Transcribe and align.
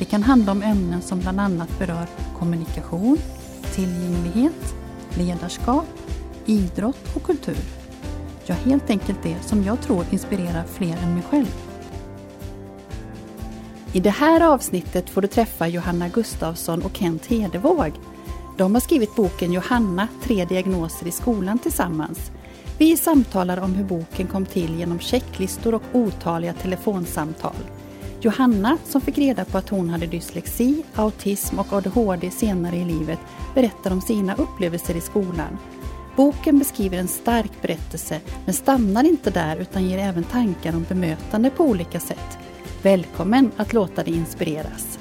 Det 0.00 0.06
kan 0.06 0.22
handla 0.22 0.52
om 0.52 0.62
ämnen 0.62 1.02
som 1.02 1.20
bland 1.20 1.40
annat 1.40 1.78
berör 1.78 2.06
kommunikation, 2.38 3.18
tillgänglighet, 3.74 4.74
ledarskap, 5.14 5.86
idrott 6.46 7.16
och 7.16 7.22
kultur. 7.22 7.58
Ja, 8.46 8.54
helt 8.54 8.90
enkelt 8.90 9.18
det 9.22 9.42
som 9.42 9.64
jag 9.64 9.80
tror 9.80 10.06
inspirerar 10.10 10.64
fler 10.64 10.96
än 10.96 11.14
mig 11.14 11.22
själv. 11.30 11.54
I 13.92 14.00
det 14.00 14.10
här 14.10 14.40
avsnittet 14.40 15.10
får 15.10 15.22
du 15.22 15.28
träffa 15.28 15.68
Johanna 15.68 16.08
Gustafsson 16.08 16.82
och 16.82 16.96
Kent 16.96 17.26
Hedevåg. 17.26 17.92
De 18.58 18.74
har 18.74 18.80
skrivit 18.80 19.16
boken 19.16 19.52
Johanna, 19.52 20.08
tre 20.22 20.44
diagnoser 20.44 21.06
i 21.06 21.10
skolan 21.10 21.58
tillsammans. 21.58 22.30
Vi 22.78 22.96
samtalar 22.96 23.60
om 23.60 23.74
hur 23.74 23.84
boken 23.84 24.26
kom 24.26 24.46
till 24.46 24.78
genom 24.78 24.98
checklistor 24.98 25.74
och 25.74 25.82
otaliga 25.92 26.52
telefonsamtal. 26.52 27.56
Johanna, 28.22 28.78
som 28.84 29.00
fick 29.00 29.18
reda 29.18 29.44
på 29.44 29.58
att 29.58 29.68
hon 29.68 29.90
hade 29.90 30.06
dyslexi, 30.06 30.82
autism 30.94 31.58
och 31.58 31.72
ADHD 31.72 32.30
senare 32.30 32.76
i 32.76 32.84
livet, 32.84 33.18
berättar 33.54 33.90
om 33.90 34.00
sina 34.00 34.34
upplevelser 34.34 34.96
i 34.96 35.00
skolan. 35.00 35.58
Boken 36.16 36.58
beskriver 36.58 36.98
en 36.98 37.08
stark 37.08 37.62
berättelse, 37.62 38.20
men 38.44 38.54
stannar 38.54 39.04
inte 39.04 39.30
där 39.30 39.56
utan 39.56 39.84
ger 39.88 39.98
även 39.98 40.24
tankar 40.24 40.76
om 40.76 40.86
bemötande 40.88 41.50
på 41.50 41.64
olika 41.64 42.00
sätt. 42.00 42.38
Välkommen 42.82 43.50
att 43.56 43.72
låta 43.72 44.04
dig 44.04 44.16
inspireras. 44.16 44.98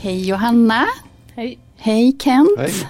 Hej 0.00 0.28
Johanna! 0.28 0.86
Hej! 1.34 1.58
Hej 1.76 2.16
Kent! 2.18 2.58
Hej. 2.58 2.88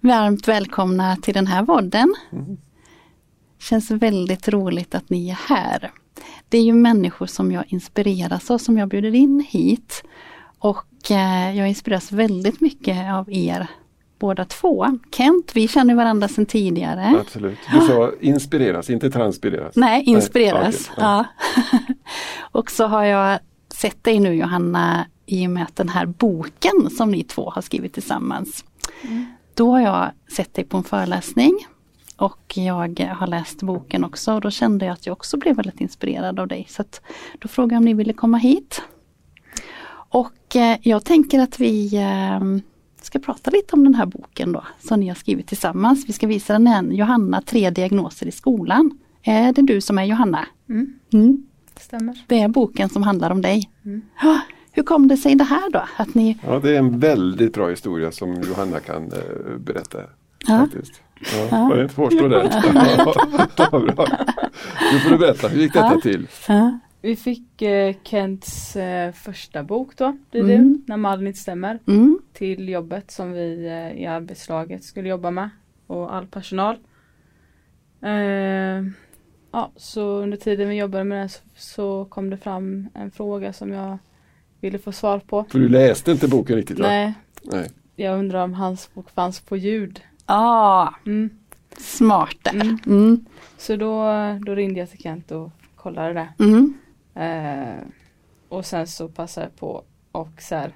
Varmt 0.00 0.48
välkomna 0.48 1.16
till 1.16 1.34
den 1.34 1.46
här 1.46 1.62
vodden. 1.62 2.14
Känns 3.58 3.90
väldigt 3.90 4.48
roligt 4.48 4.94
att 4.94 5.10
ni 5.10 5.30
är 5.30 5.38
här. 5.48 5.92
Det 6.48 6.58
är 6.58 6.62
ju 6.62 6.72
människor 6.72 7.26
som 7.26 7.52
jag 7.52 7.64
inspireras 7.68 8.50
av 8.50 8.58
som 8.58 8.78
jag 8.78 8.88
bjuder 8.88 9.14
in 9.14 9.46
hit. 9.48 10.02
Och 10.58 11.10
eh, 11.10 11.56
jag 11.56 11.68
inspireras 11.68 12.12
väldigt 12.12 12.60
mycket 12.60 13.12
av 13.14 13.32
er 13.32 13.66
båda 14.18 14.44
två. 14.44 14.86
Kent, 15.16 15.52
vi 15.54 15.68
känner 15.68 15.94
varandra 15.94 16.28
sedan 16.28 16.46
tidigare. 16.46 17.16
Absolut. 17.20 17.58
Du 17.72 17.80
sa 17.80 18.12
inspireras, 18.20 18.90
inte 18.90 19.10
transpireras. 19.10 19.76
Nej, 19.76 20.02
inspireras. 20.02 20.90
okej, 20.90 21.04
ja. 21.04 21.24
ja. 21.42 21.94
och 22.60 22.70
så 22.70 22.86
har 22.86 23.04
jag 23.04 23.38
sett 23.74 24.04
dig 24.04 24.20
nu 24.20 24.34
Johanna 24.34 25.06
i 25.26 25.46
och 25.46 25.50
med 25.50 25.62
att 25.62 25.76
den 25.76 25.88
här 25.88 26.06
boken 26.06 26.90
som 26.90 27.10
ni 27.10 27.24
två 27.24 27.50
har 27.50 27.62
skrivit 27.62 27.92
tillsammans. 27.92 28.64
Då 29.54 29.70
har 29.70 29.80
jag 29.80 30.10
sett 30.36 30.54
dig 30.54 30.64
på 30.64 30.76
en 30.76 30.84
föreläsning 30.84 31.66
och 32.20 32.52
jag 32.56 32.98
har 33.14 33.26
läst 33.26 33.62
boken 33.62 34.04
också 34.04 34.32
och 34.34 34.40
då 34.40 34.50
kände 34.50 34.84
jag 34.86 34.92
att 34.92 35.06
jag 35.06 35.12
också 35.12 35.36
blev 35.36 35.56
väldigt 35.56 35.80
inspirerad 35.80 36.40
av 36.40 36.48
dig. 36.48 36.66
Så 36.68 36.82
att 36.82 37.00
då 37.38 37.48
frågade 37.48 37.74
jag 37.74 37.78
om 37.80 37.84
ni 37.84 37.94
ville 37.94 38.12
komma 38.12 38.36
hit. 38.38 38.82
Och 39.92 40.56
eh, 40.56 40.78
jag 40.82 41.04
tänker 41.04 41.40
att 41.40 41.60
vi 41.60 41.96
eh, 41.96 42.40
ska 43.02 43.18
prata 43.18 43.50
lite 43.50 43.76
om 43.76 43.84
den 43.84 43.94
här 43.94 44.06
boken 44.06 44.52
då 44.52 44.64
som 44.78 45.00
ni 45.00 45.08
har 45.08 45.14
skrivit 45.14 45.46
tillsammans. 45.46 46.04
Vi 46.08 46.12
ska 46.12 46.26
visa 46.26 46.52
den 46.52 46.66
igen. 46.66 46.92
Johanna, 46.92 47.42
tre 47.42 47.70
diagnoser 47.70 48.26
i 48.26 48.30
skolan. 48.32 48.98
Är 49.22 49.52
det 49.52 49.62
du 49.62 49.80
som 49.80 49.98
är 49.98 50.04
Johanna? 50.04 50.46
Mm, 50.68 50.92
Mm. 51.12 51.46
det 51.74 51.80
stämmer. 51.80 52.24
Det 52.26 52.40
är 52.40 52.48
boken 52.48 52.88
som 52.88 53.02
handlar 53.02 53.30
om 53.30 53.42
dig. 53.42 53.70
Mm. 53.84 54.02
Hur 54.72 54.82
kom 54.82 55.08
det 55.08 55.16
sig 55.16 55.34
det 55.34 55.44
här 55.44 55.70
då? 55.70 55.82
Att 55.96 56.14
ni, 56.14 56.38
Ja, 56.46 56.58
det 56.58 56.70
är 56.74 56.78
en 56.78 56.98
väldigt 56.98 57.52
bra 57.54 57.68
historia 57.68 58.12
som 58.12 58.42
Johanna 58.42 58.80
kan 58.80 59.02
eh, 59.04 59.58
berätta. 59.58 59.98
Ja. 60.46 60.58
Faktiskt. 60.58 61.02
Ja, 61.50 61.68
Var 61.68 61.76
det 61.76 61.82
inte 61.82 61.94
påstå 62.02 62.28
det? 62.28 62.62
Ja. 63.56 63.94
Nu 64.92 64.98
får 64.98 65.10
du 65.10 65.18
berätta, 65.18 65.48
hur 65.48 65.60
gick 65.60 65.72
detta 65.72 65.92
Ja. 65.94 66.00
till? 66.00 66.28
ja, 66.48 66.78
Vi 67.02 67.16
fick 67.16 67.62
eh, 67.62 67.94
Kents 68.02 68.76
eh, 68.76 69.12
första 69.12 69.62
bok 69.62 69.96
då, 69.96 70.16
blir 70.30 70.40
Mm. 70.44 70.72
det, 70.72 70.92
När 70.92 70.96
Malin 70.96 71.26
inte 71.26 71.38
stämmer, 71.38 71.78
mm, 71.86 72.18
till 72.32 72.68
jobbet 72.68 73.10
som 73.10 73.32
vi 73.32 73.66
eh, 73.66 74.02
i 74.02 74.06
arbetslaget 74.06 74.84
skulle 74.84 75.08
jobba 75.08 75.30
med 75.30 75.50
och 75.86 76.14
all 76.14 76.26
personal. 76.26 76.76
Eh, 78.02 78.84
ja, 79.52 79.70
så 79.76 80.02
under 80.02 80.36
tiden 80.36 80.68
vi 80.68 80.74
jobbade 80.76 81.04
med 81.04 81.24
det 81.24 81.28
så, 81.28 81.40
så 81.56 82.04
kom 82.04 82.30
det 82.30 82.36
fram 82.36 82.88
en 82.94 83.10
fråga 83.10 83.52
som 83.52 83.72
jag 83.72 83.98
ville 84.60 84.78
få 84.78 84.92
svar 84.92 85.18
på. 85.18 85.44
För 85.50 85.58
du 85.58 85.68
läste 85.68 86.12
inte 86.12 86.28
boken 86.28 86.56
riktigt 86.56 86.78
va? 86.78 86.86
Nej, 86.88 87.14
Nej. 87.42 87.70
jag 87.96 88.18
undrar 88.18 88.44
om 88.44 88.54
hans 88.54 88.94
bok 88.94 89.10
fanns 89.10 89.40
på 89.40 89.56
ljud. 89.56 90.00
Ah, 90.30 90.88
Mm. 91.06 91.30
smart 91.78 92.36
där. 92.42 92.50
Mm. 92.52 92.78
Mm, 92.86 93.24
Så 93.58 93.76
då, 93.76 94.04
då 94.46 94.54
ringde 94.54 94.80
jag 94.80 94.90
till 94.90 95.02
Kent 95.02 95.30
och 95.30 95.50
kollade 95.76 96.12
det. 96.14 96.44
mm, 96.44 96.74
Eh, 97.14 97.82
och 98.48 98.66
sen 98.66 98.86
så 98.86 99.08
passade 99.08 99.46
jag 99.46 99.56
på 99.56 99.82
och 100.12 100.28
så 100.38 100.54
här, 100.54 100.72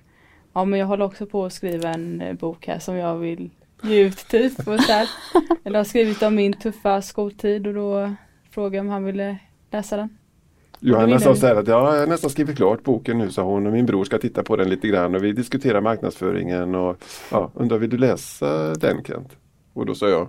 ja 0.52 0.64
men 0.64 0.78
jag 0.80 0.86
håller 0.86 1.04
också 1.04 1.26
på 1.26 1.44
att 1.44 1.52
skriva 1.52 1.88
en 1.88 2.20
eh, 2.20 2.34
bok 2.34 2.66
här 2.66 2.78
som 2.78 2.96
jag 2.96 3.16
vill 3.16 3.50
ge 3.82 4.00
ut 4.00 4.28
typ. 4.28 4.58
Och 4.58 4.80
så 4.80 4.92
här. 4.92 5.08
Eller 5.64 5.78
har 5.78 5.84
skrivit 5.84 6.22
om 6.22 6.34
min 6.34 6.52
tuffa 6.52 7.02
skoltid 7.02 7.66
och 7.66 7.74
då 7.74 8.14
frågade 8.50 8.76
jag 8.76 8.84
om 8.86 8.88
han 8.92 9.04
ville 9.04 9.38
läsa 9.70 9.96
den. 9.96 10.08
Johanna 10.80 11.18
sa 11.18 11.34
så 11.34 11.46
här 11.46 11.56
att 11.56 11.68
ja, 11.68 11.94
jag 11.94 12.00
har 12.00 12.06
nästan 12.06 12.30
skrivit 12.30 12.56
klart 12.56 12.82
boken 12.82 13.18
nu 13.18 13.30
sa 13.30 13.42
hon 13.42 13.66
och 13.66 13.72
min 13.72 13.86
bror 13.86 14.04
ska 14.04 14.18
titta 14.18 14.42
på 14.42 14.56
den 14.56 14.68
lite 14.68 14.88
grann 14.88 15.14
och 15.14 15.24
vi 15.24 15.32
diskuterar 15.32 15.80
marknadsföringen 15.80 16.74
och 16.74 16.96
ja, 17.30 17.50
undrar 17.54 17.78
vill 17.78 17.90
du 17.90 17.98
läsa 17.98 18.74
den 18.74 19.04
Kent? 19.04 19.36
Och 19.74 19.86
då 19.86 19.94
sa 19.94 20.08
jag 20.08 20.28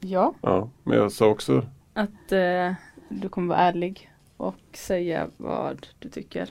Ja. 0.00 0.34
ja, 0.42 0.68
men 0.84 0.98
jag 0.98 1.12
sa 1.12 1.26
också 1.28 1.66
Att 1.94 2.32
eh, 2.32 2.72
du 3.08 3.28
kommer 3.28 3.48
vara 3.48 3.58
ärlig 3.58 4.10
och 4.36 4.54
säga 4.72 5.26
vad 5.36 5.86
du 5.98 6.08
tycker. 6.08 6.48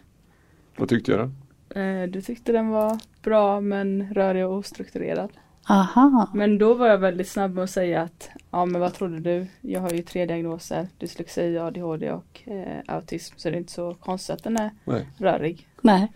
vad 0.78 0.90
tyckte 0.90 1.12
jag 1.12 1.20
då? 1.20 1.80
Eh, 1.80 2.08
du 2.08 2.22
tyckte 2.22 2.52
den 2.52 2.70
var 2.70 3.00
bra 3.24 3.62
men 3.62 4.14
rörig 4.14 4.46
och 4.46 4.54
ostrukturerad. 4.54 5.30
aha, 5.70 6.30
Men 6.34 6.58
då 6.58 6.74
var 6.74 6.88
jag 6.88 6.98
väldigt 6.98 7.28
snabb 7.30 7.54
med 7.54 7.64
att 7.64 7.70
säga 7.70 8.02
att 8.02 8.30
ja 8.52 8.66
men 8.66 8.82
vad 8.82 8.94
trodde 8.94 9.20
du? 9.20 9.48
Jag 9.62 9.82
har 9.82 9.90
ju 9.92 10.02
tre 10.02 10.26
diagnoser, 10.26 10.88
dyslexi, 10.98 11.58
ADHD 11.58 12.12
och 12.12 12.42
eh, 12.46 12.82
autism 12.88 13.34
så 13.38 13.50
det 13.50 13.56
är 13.56 13.60
inte 13.60 13.72
så 13.74 13.94
konstigt 13.94 14.36
att 14.36 14.44
den 14.44 14.58
är 14.58 14.72
Nej. 14.86 15.08
rörig. 15.18 15.68
nej. 15.82 16.12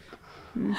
Mm. 0.55 0.73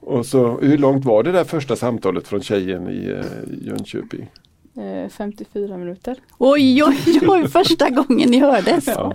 Och 0.00 0.26
så 0.26 0.60
hur 0.60 0.78
långt 0.78 1.04
var 1.04 1.22
det 1.22 1.32
där 1.32 1.44
första 1.44 1.76
samtalet 1.76 2.28
från 2.28 2.40
tjejen 2.40 2.88
i 2.88 3.08
eh, 3.10 3.66
Jönköping? 3.66 4.30
Eh, 4.78 5.08
54 5.08 5.76
minuter. 5.76 6.16
Oj, 6.38 6.84
oj, 6.84 7.20
oj, 7.28 7.48
första 7.48 7.90
gången 7.90 8.30
ni 8.30 8.38
hördes. 8.38 8.86
Ja. 8.86 9.12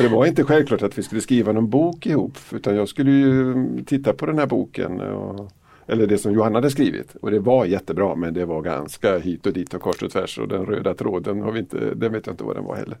Det 0.00 0.08
var 0.08 0.26
inte 0.26 0.44
självklart 0.44 0.82
att 0.82 0.98
vi 0.98 1.02
skulle 1.02 1.20
skriva 1.20 1.52
någon 1.52 1.70
bok 1.70 2.06
ihop 2.06 2.38
utan 2.52 2.76
jag 2.76 2.88
skulle 2.88 3.10
ju 3.10 3.54
titta 3.86 4.12
på 4.12 4.26
den 4.26 4.38
här 4.38 4.46
boken 4.46 5.00
och, 5.00 5.52
eller 5.86 6.06
det 6.06 6.18
som 6.18 6.32
Johanna 6.32 6.56
hade 6.56 6.70
skrivit 6.70 7.14
och 7.14 7.30
det 7.30 7.38
var 7.38 7.64
jättebra 7.64 8.14
men 8.14 8.34
det 8.34 8.44
var 8.44 8.62
ganska 8.62 9.18
hit 9.18 9.46
och 9.46 9.52
dit 9.52 9.74
och 9.74 9.80
kors 9.80 10.02
och 10.02 10.10
tvärs 10.10 10.38
och 10.38 10.48
den 10.48 10.66
röda 10.66 10.94
tråden 10.94 11.42
har 11.42 11.52
vi 11.52 11.58
inte, 11.58 11.94
den 11.94 12.12
vet 12.12 12.26
jag 12.26 12.32
inte 12.32 12.44
vad 12.44 12.56
den 12.56 12.64
var 12.64 12.76
heller. 12.76 12.98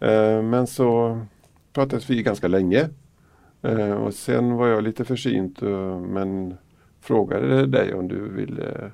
Eh, 0.00 0.42
Men 0.42 0.66
så 0.66 1.20
pratades 1.72 2.10
vi 2.10 2.22
ganska 2.22 2.48
länge 2.48 2.88
Eh, 3.62 3.92
och 3.92 4.14
sen 4.14 4.56
var 4.56 4.68
jag 4.68 4.84
lite 4.84 5.04
försynt 5.04 5.62
eh, 5.62 5.98
men 6.00 6.54
frågade 7.00 7.66
dig 7.66 7.94
om 7.94 8.08
du 8.08 8.28
ville 8.28 8.92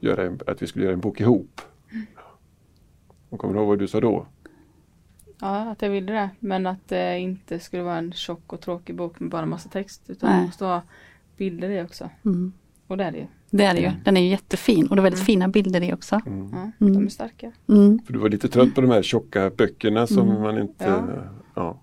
göra 0.00 0.26
en, 0.26 0.38
att 0.46 0.62
vi 0.62 0.66
skulle 0.66 0.84
göra 0.84 0.94
en 0.94 1.00
bok 1.00 1.20
ihop. 1.20 1.60
Och 3.28 3.38
kommer 3.38 3.54
du 3.54 3.60
ihåg 3.60 3.68
vad 3.68 3.78
du 3.78 3.88
sa 3.88 4.00
då? 4.00 4.26
Ja, 5.40 5.70
att 5.70 5.82
jag 5.82 5.90
ville 5.90 6.12
det. 6.12 6.30
Men 6.40 6.66
att 6.66 6.88
det 6.88 7.18
inte 7.18 7.58
skulle 7.60 7.82
vara 7.82 7.96
en 7.98 8.12
tjock 8.12 8.52
och 8.52 8.60
tråkig 8.60 8.94
bok 8.96 9.20
med 9.20 9.30
bara 9.30 9.46
massa 9.46 9.68
text. 9.68 10.02
Utan 10.06 10.30
Nej. 10.30 10.40
det 10.40 10.46
måste 10.46 10.64
vara 10.64 10.82
bilder 11.36 11.70
i 11.70 11.82
också. 11.82 12.10
Mm. 12.24 12.52
Och 12.86 12.96
det 12.96 13.04
är 13.04 13.12
det 13.12 13.18
ju. 13.18 13.26
Det 13.50 13.64
är 13.64 13.74
det 13.74 13.80
ju. 13.80 13.90
Den 14.04 14.16
är 14.16 14.20
ju 14.20 14.28
jättefin 14.28 14.86
och 14.88 14.96
det 14.96 15.00
är 15.00 15.02
väldigt 15.02 15.18
Mm. 15.20 15.26
fina 15.26 15.48
bilder 15.48 15.82
i 15.82 15.92
också. 15.94 16.20
Mm. 16.26 16.48
Ja, 16.52 16.70
Mm. 16.86 16.94
De 16.94 17.04
är 17.06 17.08
starka. 17.10 17.52
Mm. 17.68 17.98
För 18.06 18.12
du 18.12 18.18
var 18.18 18.28
lite 18.28 18.48
trött 18.48 18.74
på 18.74 18.80
de 18.80 18.90
här 18.90 19.02
tjocka 19.02 19.50
böckerna 19.50 20.06
som 20.06 20.28
Mm. 20.30 20.42
man 20.42 20.58
inte... 20.58 20.84
Ja. 20.84 21.04
Ja. 21.54 21.78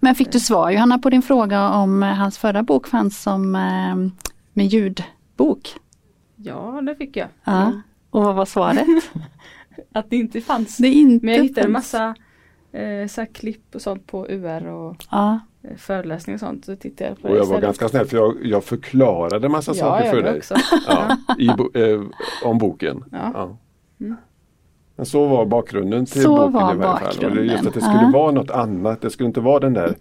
Men 0.00 0.14
fick 0.14 0.32
du 0.32 0.40
svar 0.40 0.70
Johanna 0.70 0.98
på 0.98 1.10
din 1.10 1.22
fråga 1.22 1.70
om 1.70 2.02
eh, 2.02 2.08
hans 2.08 2.38
förra 2.38 2.62
bok 2.62 2.86
fanns 2.86 3.22
som 3.22 3.54
eh, 3.54 3.96
med 4.52 4.66
ljudbok? 4.66 5.74
Ja, 6.36 6.80
det 6.86 6.94
fick 6.94 7.16
jag. 7.16 7.28
Ja. 7.44 7.72
Och 8.10 8.24
vad 8.24 8.34
var 8.34 8.44
svaret? 8.44 8.86
Att 9.92 10.10
det 10.10 10.16
inte 10.16 10.40
fanns. 10.40 10.76
Det 10.76 10.88
inte 10.88 11.26
Men 11.26 11.34
jag 11.34 11.42
hittade 11.42 11.66
en 11.66 11.72
fanns. 11.72 11.92
massa 11.92 12.14
eh, 12.72 13.06
så 13.08 13.20
här 13.20 13.28
klipp 13.34 13.74
och 13.74 13.82
sånt 13.82 14.06
på 14.06 14.26
UR 14.28 14.66
och 14.66 14.96
Ja, 15.10 15.40
eh, 15.62 15.76
föreläsning 15.76 16.34
och 16.34 16.40
sånt 16.40 16.64
så 16.64 16.76
tittade 16.76 17.10
jag 17.10 17.22
på 17.22 17.28
det 17.28 17.32
Och 17.32 17.38
jag 17.38 17.40
var 17.40 17.44
istället. 17.46 17.64
ganska 17.64 17.88
snäll 17.88 18.06
för 18.06 18.16
jag, 18.16 18.34
jag 18.42 18.64
förklarade 18.64 19.48
massa 19.48 19.70
Ja, 19.70 19.74
saker 19.74 20.04
jag 20.04 20.14
för 20.14 20.22
dig. 20.22 20.36
också. 20.38 20.54
Ja, 20.88 21.16
i, 21.38 21.48
bo- 21.48 21.70
eh, 21.78 22.00
om 22.44 22.58
boken. 22.58 23.04
Ja. 23.12 23.30
Ja. 23.34 23.56
Mm. 24.00 24.16
Men 24.96 25.06
så 25.06 25.26
var 25.26 25.46
bakgrunden 25.46 26.06
till 26.06 26.22
Så 26.22 26.36
boken 26.36 26.52
var 26.52 26.74
i 26.74 26.76
varje 26.76 26.98
fall. 27.00 27.24
Och 27.30 27.34
det 27.36 27.40
är 27.40 27.44
just 27.44 27.66
att 27.66 27.74
det 27.74 27.80
skulle 27.80 28.10
vara 28.12 28.32
något 28.32 28.50
annat. 28.50 29.00
Det 29.00 29.10
skulle 29.10 29.26
inte 29.26 29.40
vara 29.40 29.60
den 29.60 29.72
där 29.74 29.94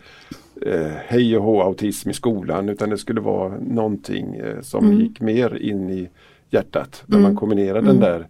eh, 0.62 0.92
hej 1.08 1.38
och 1.38 1.44
hå 1.44 1.62
autism 1.62 2.10
i 2.10 2.14
skolan 2.14 2.70
utan 2.70 2.90
det 2.90 2.98
skulle 2.98 3.22
vara 3.22 3.54
någonting 3.60 4.36
eh, 4.36 4.62
som 4.62 4.86
Mm. 4.86 5.00
gick 5.00 5.22
mer 5.22 5.56
in 5.62 5.90
i 5.90 6.10
hjärtat. 6.50 7.04
Där 7.08 7.18
Mm. 7.18 7.24
man 7.24 7.36
kombinerar 7.36 7.80
Mm. 7.80 7.86
den 7.86 8.00
där 8.00 8.28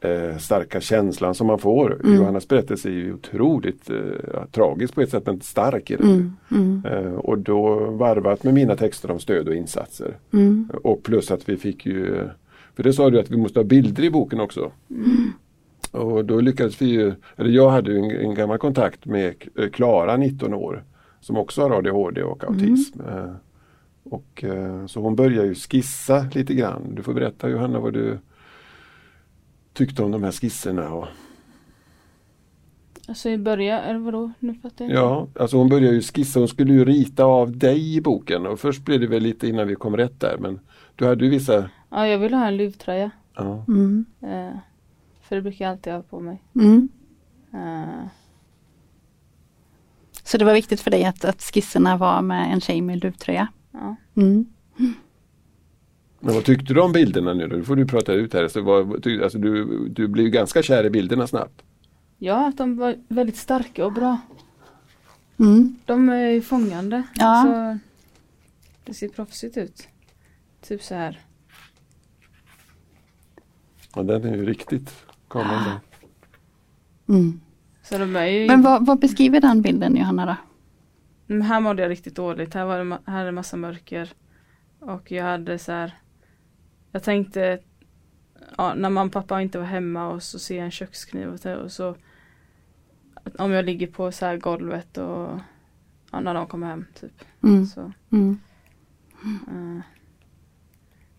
eh, 0.00 0.36
starka 0.36 0.80
känslan 0.80 1.34
som 1.34 1.46
man 1.46 1.58
får. 1.58 2.00
Mm. 2.04 2.16
Johannas 2.16 2.48
berättelse 2.48 2.88
är 2.88 2.92
ju 2.92 3.14
otroligt 3.14 3.90
eh, 3.90 4.44
tragisk 4.52 4.94
på 4.94 5.00
ett 5.00 5.10
sätt 5.10 5.26
men 5.26 5.40
stark 5.40 5.90
i 5.90 5.96
det. 5.96 6.02
Mm, 6.02 6.32
mm, 6.50 6.82
Eh, 6.86 7.12
och 7.12 7.38
då 7.38 7.90
varvat 7.90 8.44
med 8.44 8.54
mina 8.54 8.76
texter 8.76 9.10
om 9.10 9.18
stöd 9.18 9.48
och 9.48 9.54
insatser. 9.54 10.16
mm, 10.32 10.70
Och 10.82 11.02
plus 11.02 11.30
att 11.30 11.48
vi 11.48 11.56
fick 11.56 11.86
ju, 11.86 12.28
för 12.76 12.82
det 12.82 12.92
sa 12.92 13.10
du 13.10 13.20
att 13.20 13.30
vi 13.30 13.36
måste 13.36 13.58
ha 13.58 13.64
bilder 13.64 14.04
i 14.04 14.10
boken 14.10 14.40
också. 14.40 14.72
Mm. 14.90 15.32
Och 15.90 16.24
då 16.24 16.40
lyckades 16.40 16.82
vi 16.82 16.86
ju, 16.86 17.12
eller 17.36 17.50
jag 17.50 17.70
hade 17.70 17.92
ju 17.92 17.98
en, 17.98 18.10
en 18.10 18.34
gammal 18.34 18.58
kontakt 18.58 19.06
med 19.06 19.34
Klara, 19.72 20.16
19 20.16 20.54
år, 20.54 20.84
som 21.26 21.36
också 21.36 21.62
har 21.62 21.70
ADHD 21.70 22.22
och 22.22 22.44
Mm. 22.44 22.54
autism. 22.54 23.00
Eh, 23.00 23.32
Och, 24.10 24.44
eh, 24.44 24.86
så 24.86 25.00
hon 25.00 25.16
börjar 25.16 25.44
ju 25.44 25.54
skissa 25.54 26.26
lite 26.32 26.54
grann. 26.54 26.94
Du 26.94 27.02
får 27.02 27.14
berätta 27.14 27.48
Johanna 27.48 27.80
vad 27.80 27.92
du 27.92 28.18
tyckte 29.72 30.02
om 30.02 30.10
de 30.10 30.22
här 30.22 30.32
skisserna. 30.32 30.92
Och, 30.94 31.06
Alltså 33.08 33.28
i 33.28 33.38
början, 33.38 33.80
eller 33.84 33.98
vadå? 33.98 34.30
Nu 34.38 34.54
fattar 34.54 34.84
jag 34.84 34.90
inte. 34.90 34.94
ja, 35.00 35.26
alltså 35.40 35.56
hon 35.56 35.68
börjar 35.68 35.92
ju 35.92 36.00
skissa, 36.02 36.38
hon 36.40 36.48
skulle 36.48 36.72
ju 36.72 36.84
rita 36.84 37.24
av 37.24 37.56
dig 37.56 37.96
i 37.96 38.00
boken 38.00 38.46
och 38.46 38.60
först 38.60 38.84
blev 38.84 39.00
det 39.00 39.06
väl 39.06 39.22
lite 39.22 39.48
innan 39.48 39.68
vi 39.68 39.74
kom 39.74 39.96
rätt 39.96 40.20
där 40.20 40.36
men 40.38 40.60
du 40.96 41.06
hade 41.06 41.24
ju 41.24 41.30
vissa 41.30 41.70
Ja, 41.90 42.06
jag 42.08 42.18
vill 42.18 42.34
ha 42.34 42.46
en 42.46 42.56
luvtröja. 42.56 43.10
ja. 43.36 43.64
mm, 43.68 44.04
Eh, 44.20 44.56
för 45.22 45.36
det 45.36 45.42
brukar 45.42 45.64
jag 45.64 45.72
alltid 45.72 45.92
ha 45.92 46.02
på 46.02 46.20
mig. 46.20 46.42
mm. 46.54 46.88
Eh, 47.52 48.06
Så 50.26 50.38
det 50.38 50.44
var 50.44 50.54
viktigt 50.54 50.80
för 50.80 50.90
dig 50.90 51.04
att, 51.04 51.24
att 51.24 51.42
skisserna 51.42 51.96
var 51.96 52.22
med 52.22 52.52
en 52.52 52.60
tjej 52.60 52.80
med 52.80 53.04
luvtröja? 53.04 53.48
ja. 53.72 53.96
Mm. 54.16 54.46
Men 56.20 56.34
vad 56.34 56.44
tyckte 56.44 56.74
du 56.74 56.80
om 56.80 56.92
bilderna 56.92 57.34
nu 57.34 57.46
då? 57.46 57.56
Nu 57.56 57.64
får 57.64 57.76
du 57.76 57.86
prata 57.86 58.12
ut 58.12 58.34
här. 58.34 58.48
Så 58.48 58.60
vad, 58.60 59.02
ty, 59.02 59.22
alltså 59.22 59.38
du, 59.38 59.88
du 59.88 60.08
blev 60.08 60.26
ganska 60.28 60.62
kär 60.62 60.84
i 60.84 60.90
bilderna 60.90 61.26
snabbt. 61.26 61.62
ja, 62.18 62.48
att 62.48 62.56
de 62.56 62.76
var 62.76 62.96
väldigt 63.08 63.36
starka 63.36 63.86
och 63.86 63.92
bra. 63.92 64.20
Mm. 65.38 65.76
De 65.84 66.08
är 66.08 66.30
ju 66.30 66.42
fångande. 66.42 67.02
Ja. 67.14 67.26
Alltså, 67.26 67.78
det 68.84 68.94
ser 68.94 69.08
proffsigt 69.08 69.56
ut. 69.56 69.88
Typ 70.60 70.82
så 70.82 70.94
här. 70.94 71.20
Ja, 73.94 74.02
den 74.02 74.24
är 74.24 74.36
ju 74.36 74.46
riktigt 74.46 74.94
kameran 75.28 75.64
där. 75.64 75.80
Mm. 77.14 77.40
Så 77.88 77.98
de 77.98 78.16
är 78.16 78.26
ju... 78.26 78.46
Men 78.46 78.62
vad, 78.62 78.86
vad 78.86 78.98
beskriver 79.00 79.40
den 79.40 79.62
bilden 79.62 79.96
Johanna 79.96 80.26
då? 80.26 80.36
Men 81.26 81.42
här 81.42 81.60
mådde 81.60 81.82
jag 81.82 81.90
riktigt 81.90 82.16
dåligt. 82.16 82.54
Här 82.54 82.64
var 82.64 82.78
det 82.84 82.98
här 83.06 83.20
är 83.22 83.26
det 83.26 83.32
massa 83.32 83.56
mörker. 83.56 84.12
Och 84.78 85.10
jag 85.12 85.24
hade 85.24 85.58
så 85.58 85.72
här. 85.72 85.94
Jag 86.92 87.02
tänkte. 87.02 87.58
Ja, 88.58 88.74
när 88.74 88.90
mamma 88.90 89.02
och 89.02 89.12
pappa 89.12 89.42
inte 89.42 89.58
var 89.58 89.64
hemma 89.66 90.08
och 90.08 90.22
så 90.22 90.38
ser 90.38 90.56
jag 90.56 90.64
en 90.64 90.70
kökskniv 90.70 91.28
och, 91.28 91.40
så- 91.40 91.54
och 91.54 91.72
så. 91.72 91.96
Om 93.38 93.50
jag 93.52 93.64
ligger 93.64 93.86
på 93.86 94.12
så 94.12 94.26
här 94.26 94.36
golvet 94.36 94.98
och. 94.98 95.38
Ja, 96.12 96.20
när 96.20 96.34
de 96.34 96.46
kommer 96.46 96.66
hem 96.66 96.84
typ. 97.00 97.24
Mm. 97.42 97.66
Så, 97.66 97.92
Mm. 98.12 98.38
eh. 99.24 99.82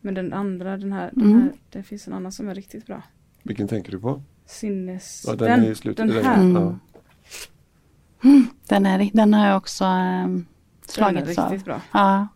Men 0.02 0.14
den 0.14 0.34
andra, 0.34 0.78
den 0.78 0.94
här, 0.94 1.12
den 1.14 1.24
Mm. 1.25 1.42
här. 1.42 1.52
Det 1.69 1.84
finns 1.84 2.08
en 2.08 2.14
annan 2.14 2.31
som 2.31 2.50
är 2.50 2.56
riktigt 2.56 2.86
bra. 2.86 3.02
Vilken 3.44 3.68
tänker 3.68 3.92
du 3.92 4.00
på? 4.00 4.22
Sinnes... 4.48 5.24
Ja, 5.28 5.36
den, 5.36 5.64
är 5.64 5.72
i 5.72 5.76
slutet. 5.76 6.08
den 6.08 6.26
här. 6.26 6.38
Mm. 6.44 6.56
Ja. 6.56 6.76
Den, 8.68 8.86
är, 8.86 9.10
den 9.14 9.34
har 9.34 9.48
jag 9.48 9.58
också 9.58 9.84
ähm, 9.84 10.34
Den 10.34 10.36
är 10.88 10.92
slagits 10.92 11.38
av. 11.40 11.52
riktigt 11.52 11.66
bra. 11.66 11.82
Ja. 11.92 12.28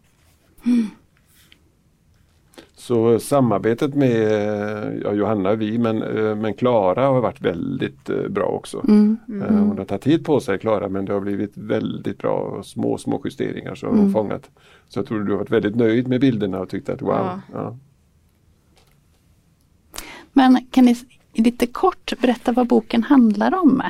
Så 2.74 3.20
samarbetet 3.20 3.96
med 3.96 5.02
ja, 5.04 5.14
Johanna, 5.14 5.56
vi, 5.56 5.78
men, 5.78 6.04
eh, 6.04 6.36
men 6.36 6.54
Klara 6.54 7.06
har 7.08 7.22
varit 7.22 7.42
väldigt 7.42 8.10
eh, 8.10 8.28
bra 8.28 8.46
också. 8.46 8.86
Mm. 8.88 9.18
Eh, 9.42 9.48
Hon 9.48 9.78
har 9.78 9.86
tagit 9.86 10.02
tid 10.04 10.26
på 10.26 10.40
sig 10.40 10.60
Klara 10.60 10.90
men 10.90 11.06
det 11.06 11.14
har 11.14 11.20
blivit 11.22 11.58
väldigt 11.58 12.18
bra 12.18 12.64
små 12.64 12.98
små 12.98 13.22
justeringar 13.26 13.76
som 13.76 13.90
Mm. 13.90 14.02
hon 14.02 14.12
fångat. 14.14 14.50
Så 14.90 15.00
jag 15.00 15.08
tror 15.08 15.24
du 15.24 15.32
har 15.32 15.40
varit 15.40 15.52
väldigt 15.52 15.76
nöjd 15.76 16.08
med 16.08 16.22
bilderna 16.22 16.60
och 16.60 16.70
tyckt 16.70 16.90
att 16.90 17.02
wow. 17.02 17.10
Ja. 17.12 17.42
Ja. 17.54 17.78
Men 20.34 20.66
kan 20.72 20.86
ni 20.86 20.96
lite 21.34 21.68
kort 21.68 22.14
berätta 22.20 22.52
vad 22.52 22.68
boken 22.68 23.04
handlar 23.04 23.56
om? 23.56 23.84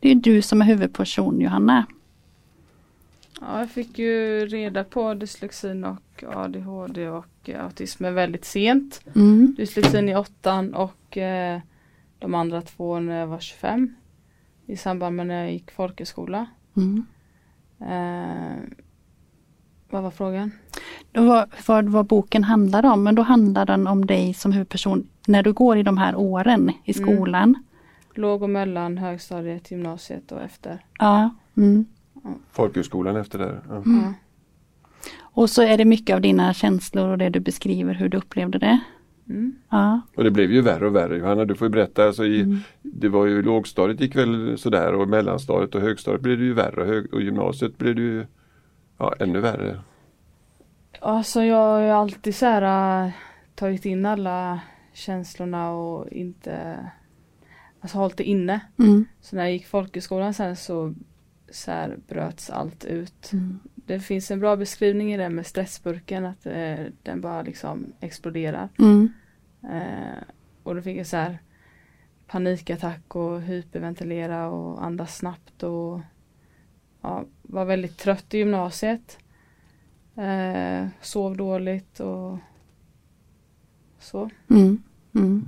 Det 0.00 0.10
är 0.10 0.14
du 0.14 0.42
som 0.42 0.62
är 0.62 0.66
huvudperson 0.66 1.40
Johanna. 1.40 1.86
Ja, 3.40 3.58
jag 3.58 3.70
fick 3.70 3.98
ju 3.98 4.46
reda 4.46 4.84
på 4.84 5.14
dyslexin 5.14 5.84
och 5.84 6.24
ADHD 6.34 7.08
och 7.08 7.26
eh, 7.44 7.64
autism 7.64 8.04
väldigt 8.04 8.44
sent. 8.44 9.00
Mm. 9.14 9.54
Dyslexin 9.56 10.08
i 10.08 10.16
åttan 10.16 10.74
och 10.74 11.16
eh, 11.16 11.60
de 12.18 12.34
andra 12.34 12.62
två 12.62 13.00
när 13.00 13.20
jag 13.20 13.26
var 13.26 13.40
25. 13.40 13.94
I 14.66 14.76
samband 14.76 15.16
med 15.16 15.26
när 15.26 15.42
jag 15.42 15.52
gick 15.52 15.70
folkhögskola. 15.70 16.46
Mm. 16.76 17.06
Eh, 17.80 18.56
vad 19.90 20.02
var 20.02 20.10
frågan? 20.10 20.50
Var, 21.14 21.46
vad, 21.66 21.88
vad 21.88 22.06
boken 22.06 22.44
handlar 22.44 22.84
om, 22.84 23.02
men 23.02 23.14
då 23.14 23.22
handlar 23.22 23.66
den 23.66 23.86
om 23.86 24.06
dig 24.06 24.34
som 24.34 24.52
huvudperson 24.52 25.06
när 25.26 25.42
du 25.42 25.52
går 25.52 25.76
i 25.78 25.82
de 25.82 25.98
här 25.98 26.16
åren 26.16 26.70
i 26.84 26.98
Mm. 26.98 27.16
skolan. 27.16 27.54
Låg 28.14 28.42
och 28.42 28.50
mellan 28.50 28.98
högstadiet, 28.98 29.70
gymnasiet 29.70 30.32
och 30.32 30.42
efter. 30.42 30.78
Ja. 30.98 31.30
Mm. 31.56 31.84
Folkhögskolan 32.52 33.16
efter 33.16 33.38
det. 33.38 33.60
Ja. 33.68 33.82
Ja. 33.86 34.12
Och 35.20 35.50
så 35.50 35.62
är 35.62 35.78
det 35.78 35.84
mycket 35.84 36.14
av 36.14 36.20
dina 36.20 36.54
känslor 36.54 37.08
och 37.08 37.18
det 37.18 37.28
du 37.28 37.40
beskriver 37.40 37.94
hur 37.94 38.08
du 38.08 38.16
upplevde 38.16 38.58
det. 38.58 38.78
Mm. 39.28 39.52
Ja. 39.70 40.00
Och 40.16 40.24
det 40.24 40.30
blev 40.30 40.52
ju 40.52 40.60
värre 40.60 40.86
och 40.86 40.94
värre. 40.96 41.18
Johanna 41.18 41.44
du 41.44 41.54
får 41.54 41.66
ju 41.66 41.72
berätta. 41.72 42.04
Alltså 42.06 42.24
i, 42.24 42.40
Mm. 42.42 42.58
Det 42.82 43.08
var 43.08 43.26
ju 43.26 43.42
lågstadiet 43.42 44.00
gick 44.00 44.16
väl 44.16 44.58
sådär 44.58 44.94
och 44.94 45.08
mellanstadiet 45.08 45.74
och 45.74 45.80
högstadiet 45.80 46.22
blev 46.22 46.38
det 46.38 46.44
ju 46.44 46.52
värre 46.52 46.80
och, 46.80 46.86
hög, 46.86 47.14
och 47.14 47.22
gymnasiet 47.22 47.78
blev 47.78 47.94
det 47.94 48.02
ju 48.02 48.26
ja, 48.98 49.14
ännu 49.20 49.40
värre. 49.40 49.78
Alltså 51.04 51.42
jag 51.42 51.56
har 51.56 51.80
ju 51.80 51.90
alltid 51.90 52.34
så 52.34 52.46
här 52.46 53.06
äh, 53.06 53.12
tagit 53.54 53.84
in 53.84 54.06
alla 54.06 54.60
känslorna 54.92 55.70
och 55.70 56.08
inte 56.08 56.78
Alltså 57.80 57.98
hållit 57.98 58.16
det 58.16 58.24
inne. 58.24 58.60
Mm. 58.78 59.04
Så 59.20 59.36
när 59.36 59.42
jag 59.42 59.52
gick 59.52 59.66
folkhögskolan 59.66 60.34
sen 60.34 60.56
så, 60.56 60.94
så 61.50 61.70
här 61.70 61.98
bröts 62.08 62.50
allt 62.50 62.84
ut. 62.84 63.32
Mm. 63.32 63.60
Det 63.74 64.00
finns 64.00 64.30
en 64.30 64.40
bra 64.40 64.56
beskrivning 64.56 65.14
i 65.14 65.16
det 65.16 65.28
med 65.28 65.46
stressburken 65.46 66.26
att 66.26 66.46
eh, 66.46 66.84
den 67.02 67.20
bara 67.20 67.42
liksom 67.42 67.92
exploderar. 68.00 68.68
Mm. 68.78 69.12
Eh, 69.62 70.22
och 70.62 70.74
då 70.74 70.82
fick 70.82 70.98
jag 70.98 71.06
så 71.06 71.16
här 71.16 71.38
panikattack 72.26 73.16
och 73.16 73.40
hyperventilera 73.42 74.48
och 74.48 74.84
andas 74.84 75.16
snabbt 75.16 75.62
och 75.62 76.00
ja, 77.02 77.24
var 77.42 77.64
väldigt 77.64 77.98
trött 77.98 78.34
i 78.34 78.38
gymnasiet. 78.38 79.18
Eh, 80.16 80.86
sov 81.00 81.36
dåligt 81.36 82.00
och 82.00 82.38
så. 84.00 84.30
Mm. 84.50 84.82
Mm. 85.14 85.44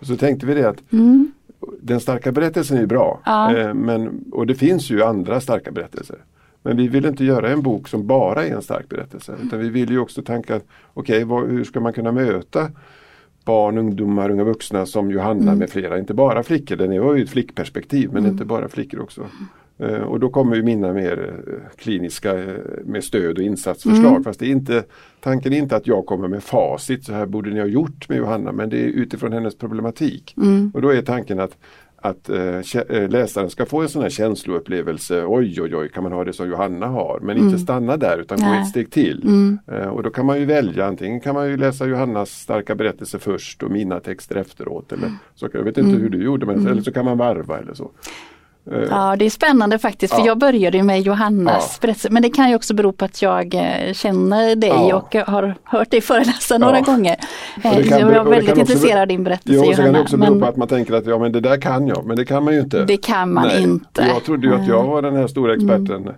Och 0.00 0.06
så 0.06 0.16
tänkte 0.16 0.46
vi 0.46 0.54
det 0.54 0.68
att 0.68 0.92
Mm. 0.92 1.32
den 1.80 2.00
starka 2.00 2.32
berättelsen 2.32 2.78
är 2.78 2.86
bra. 2.86 3.20
Ja. 3.24 3.56
Eh, 3.56 3.74
men, 3.74 4.24
och 4.32 4.46
det 4.46 4.54
finns 4.54 4.90
ju 4.90 5.02
andra 5.02 5.40
starka 5.40 5.70
berättelser. 5.70 6.18
Men 6.62 6.76
vi 6.76 6.88
vill 6.88 7.06
inte 7.06 7.24
göra 7.24 7.50
en 7.50 7.62
bok 7.62 7.88
som 7.88 8.06
bara 8.06 8.46
är 8.46 8.54
en 8.54 8.62
stark 8.62 8.88
berättelse. 8.88 9.34
Utan 9.42 9.58
vi 9.58 9.68
vill 9.68 9.90
ju 9.90 9.98
också 9.98 10.22
tänka, 10.22 10.60
okej 10.94 11.24
vad- 11.24 11.48
hur 11.50 11.64
ska 11.64 11.80
man 11.80 11.92
kunna 11.92 12.12
möta 12.12 12.70
barn, 13.44 13.78
ungdomar, 13.78 14.30
unga 14.30 14.44
vuxna 14.44 14.86
som 14.86 15.10
Johanna 15.10 15.42
Mm. 15.42 15.58
med 15.58 15.70
flera. 15.70 15.98
Inte 15.98 16.14
bara 16.14 16.42
flickor, 16.42 16.76
den 16.76 17.02
var 17.04 17.14
ju 17.14 17.22
ett 17.22 17.30
flickperspektiv 17.30 18.08
men 18.12 18.18
Mm. 18.18 18.32
inte 18.32 18.44
bara 18.44 18.68
flickor 18.68 19.00
också. 19.00 19.26
Eh, 19.78 20.02
och 20.02 20.20
då 20.20 20.28
kommer 20.30 20.56
ju 20.56 20.62
mina 20.62 20.92
mer 20.92 21.34
eh, 21.46 21.76
kliniska 21.76 22.38
eh, 22.38 22.54
med 22.84 23.04
stöd 23.04 23.38
och 23.38 23.44
insatsförslag. 23.44 24.10
Mm. 24.10 24.24
Fast 24.24 24.40
det 24.40 24.46
är 24.46 24.50
inte, 24.50 24.84
tanken 25.20 25.52
är 25.52 25.58
inte 25.58 25.76
att 25.76 25.86
jag 25.86 26.06
kommer 26.06 26.28
med 26.28 26.42
facit, 26.42 27.04
så 27.04 27.12
här 27.12 27.26
borde 27.26 27.50
ni 27.50 27.60
ha 27.60 27.66
gjort 27.66 28.08
med 28.08 28.18
Johanna. 28.18 28.52
Men 28.52 28.68
det 28.70 28.76
är 28.84 28.86
utifrån 28.88 29.32
hennes 29.32 29.54
problematik. 29.58 30.34
Mm. 30.36 30.70
Och 30.74 30.82
då 30.82 30.88
är 30.92 31.02
tanken 31.02 31.40
att, 31.40 31.56
att 31.96 32.30
läsaren 33.08 33.50
ska 33.50 33.66
få 33.66 33.80
en 33.82 33.88
sån 33.88 34.02
här 34.02 34.10
känsloupplevelse. 34.10 35.24
Oj, 35.26 35.62
oj, 35.62 35.76
oj, 35.76 35.88
kan 35.88 36.02
man 36.02 36.12
ha 36.12 36.24
det 36.24 36.32
som 36.32 36.48
Johanna 36.48 36.86
har? 36.86 37.20
Men 37.22 37.36
Mm. 37.36 37.48
inte 37.48 37.58
stanna 37.60 37.96
där 37.96 38.18
utan 38.18 38.38
gå 38.38 38.44
Nej. 38.46 38.60
ett 38.62 38.68
steg 38.68 38.90
till. 38.90 39.22
Mm. 39.22 39.58
Eh, 39.72 39.88
och 39.88 40.02
då 40.02 40.10
kan 40.10 40.26
man 40.26 40.38
ju 40.40 40.44
välja, 40.44 40.86
antingen 40.86 41.20
kan 41.20 41.34
man 41.34 41.48
ju 41.48 41.56
läsa 41.56 41.86
Johannas 41.86 42.30
starka 42.30 42.74
berättelse 42.74 43.18
först 43.18 43.62
och 43.62 43.70
mina 43.70 44.00
texter 44.00 44.36
efteråt. 44.36 44.92
Eller 44.92 45.10
så, 45.34 45.48
jag 45.52 45.62
vet 45.64 45.78
inte 45.78 45.90
Mm. 45.90 46.02
hur 46.02 46.08
du 46.08 46.24
gjorde, 46.24 46.46
men, 46.46 46.54
Mm. 46.54 46.72
eller 46.72 46.82
så 46.82 46.92
kan 46.92 47.04
man 47.04 47.18
varva 47.18 47.58
eller 47.58 47.74
så. 47.74 47.90
Eh, 48.70 48.78
Ja, 48.90 49.16
det 49.18 49.24
är 49.26 49.30
spännande 49.30 49.78
faktiskt 49.78 50.14
för 50.14 50.20
Ja. 50.20 50.26
jag 50.26 50.38
började 50.38 50.82
med 50.82 51.00
Johannas 51.00 51.70
Ja. 51.72 51.78
berättelse. 51.86 52.08
Men 52.10 52.22
det 52.22 52.30
kan 52.30 52.48
ju 52.50 52.54
också 52.56 52.74
bero 52.74 52.92
på 52.92 53.04
att 53.04 53.22
jag 53.22 53.54
eh, 53.54 53.92
känner 53.92 54.56
dig 54.56 54.70
Ja. 54.70 54.96
och 54.96 55.14
har 55.14 55.54
hört 55.64 55.90
dig 55.90 56.00
föreläsa 56.00 56.58
några 56.58 56.80
gånger. 56.80 57.16
Eh, 57.64 57.88
kan 57.88 57.98
Jag 58.00 58.06
var 58.24 58.24
väldigt 58.30 58.48
kan 58.48 58.58
intresserad 58.60 59.00
av 59.00 59.06
din 59.08 59.24
berättelse 59.24 59.52
Jo, 59.54 59.62
kan 59.62 59.70
det 59.70 59.82
Johanna. 59.82 60.00
också 60.00 60.16
bero 60.16 60.40
på 60.40 60.46
att 60.46 60.56
man 60.56 60.68
tänker 60.68 60.94
att 60.94 61.06
ja 61.06 61.18
men 61.18 61.32
det 61.32 61.40
där 61.40 61.60
kan 61.60 61.86
jag, 61.86 62.06
men 62.06 62.16
det 62.16 62.24
kan 62.24 62.44
man 62.44 62.54
ju 62.54 62.60
inte. 62.60 62.84
det 62.84 62.96
kan 62.96 63.32
man 63.32 63.46
Nej. 63.48 63.62
inte. 63.62 64.02
Jag 64.14 64.24
trodde 64.24 64.46
ju 64.46 64.54
att 64.54 64.68
jag 64.68 64.84
var 64.84 65.02
den 65.02 65.16
här 65.16 65.26
stora 65.26 65.54
experten 65.54 65.96
Mm. 66.02 66.12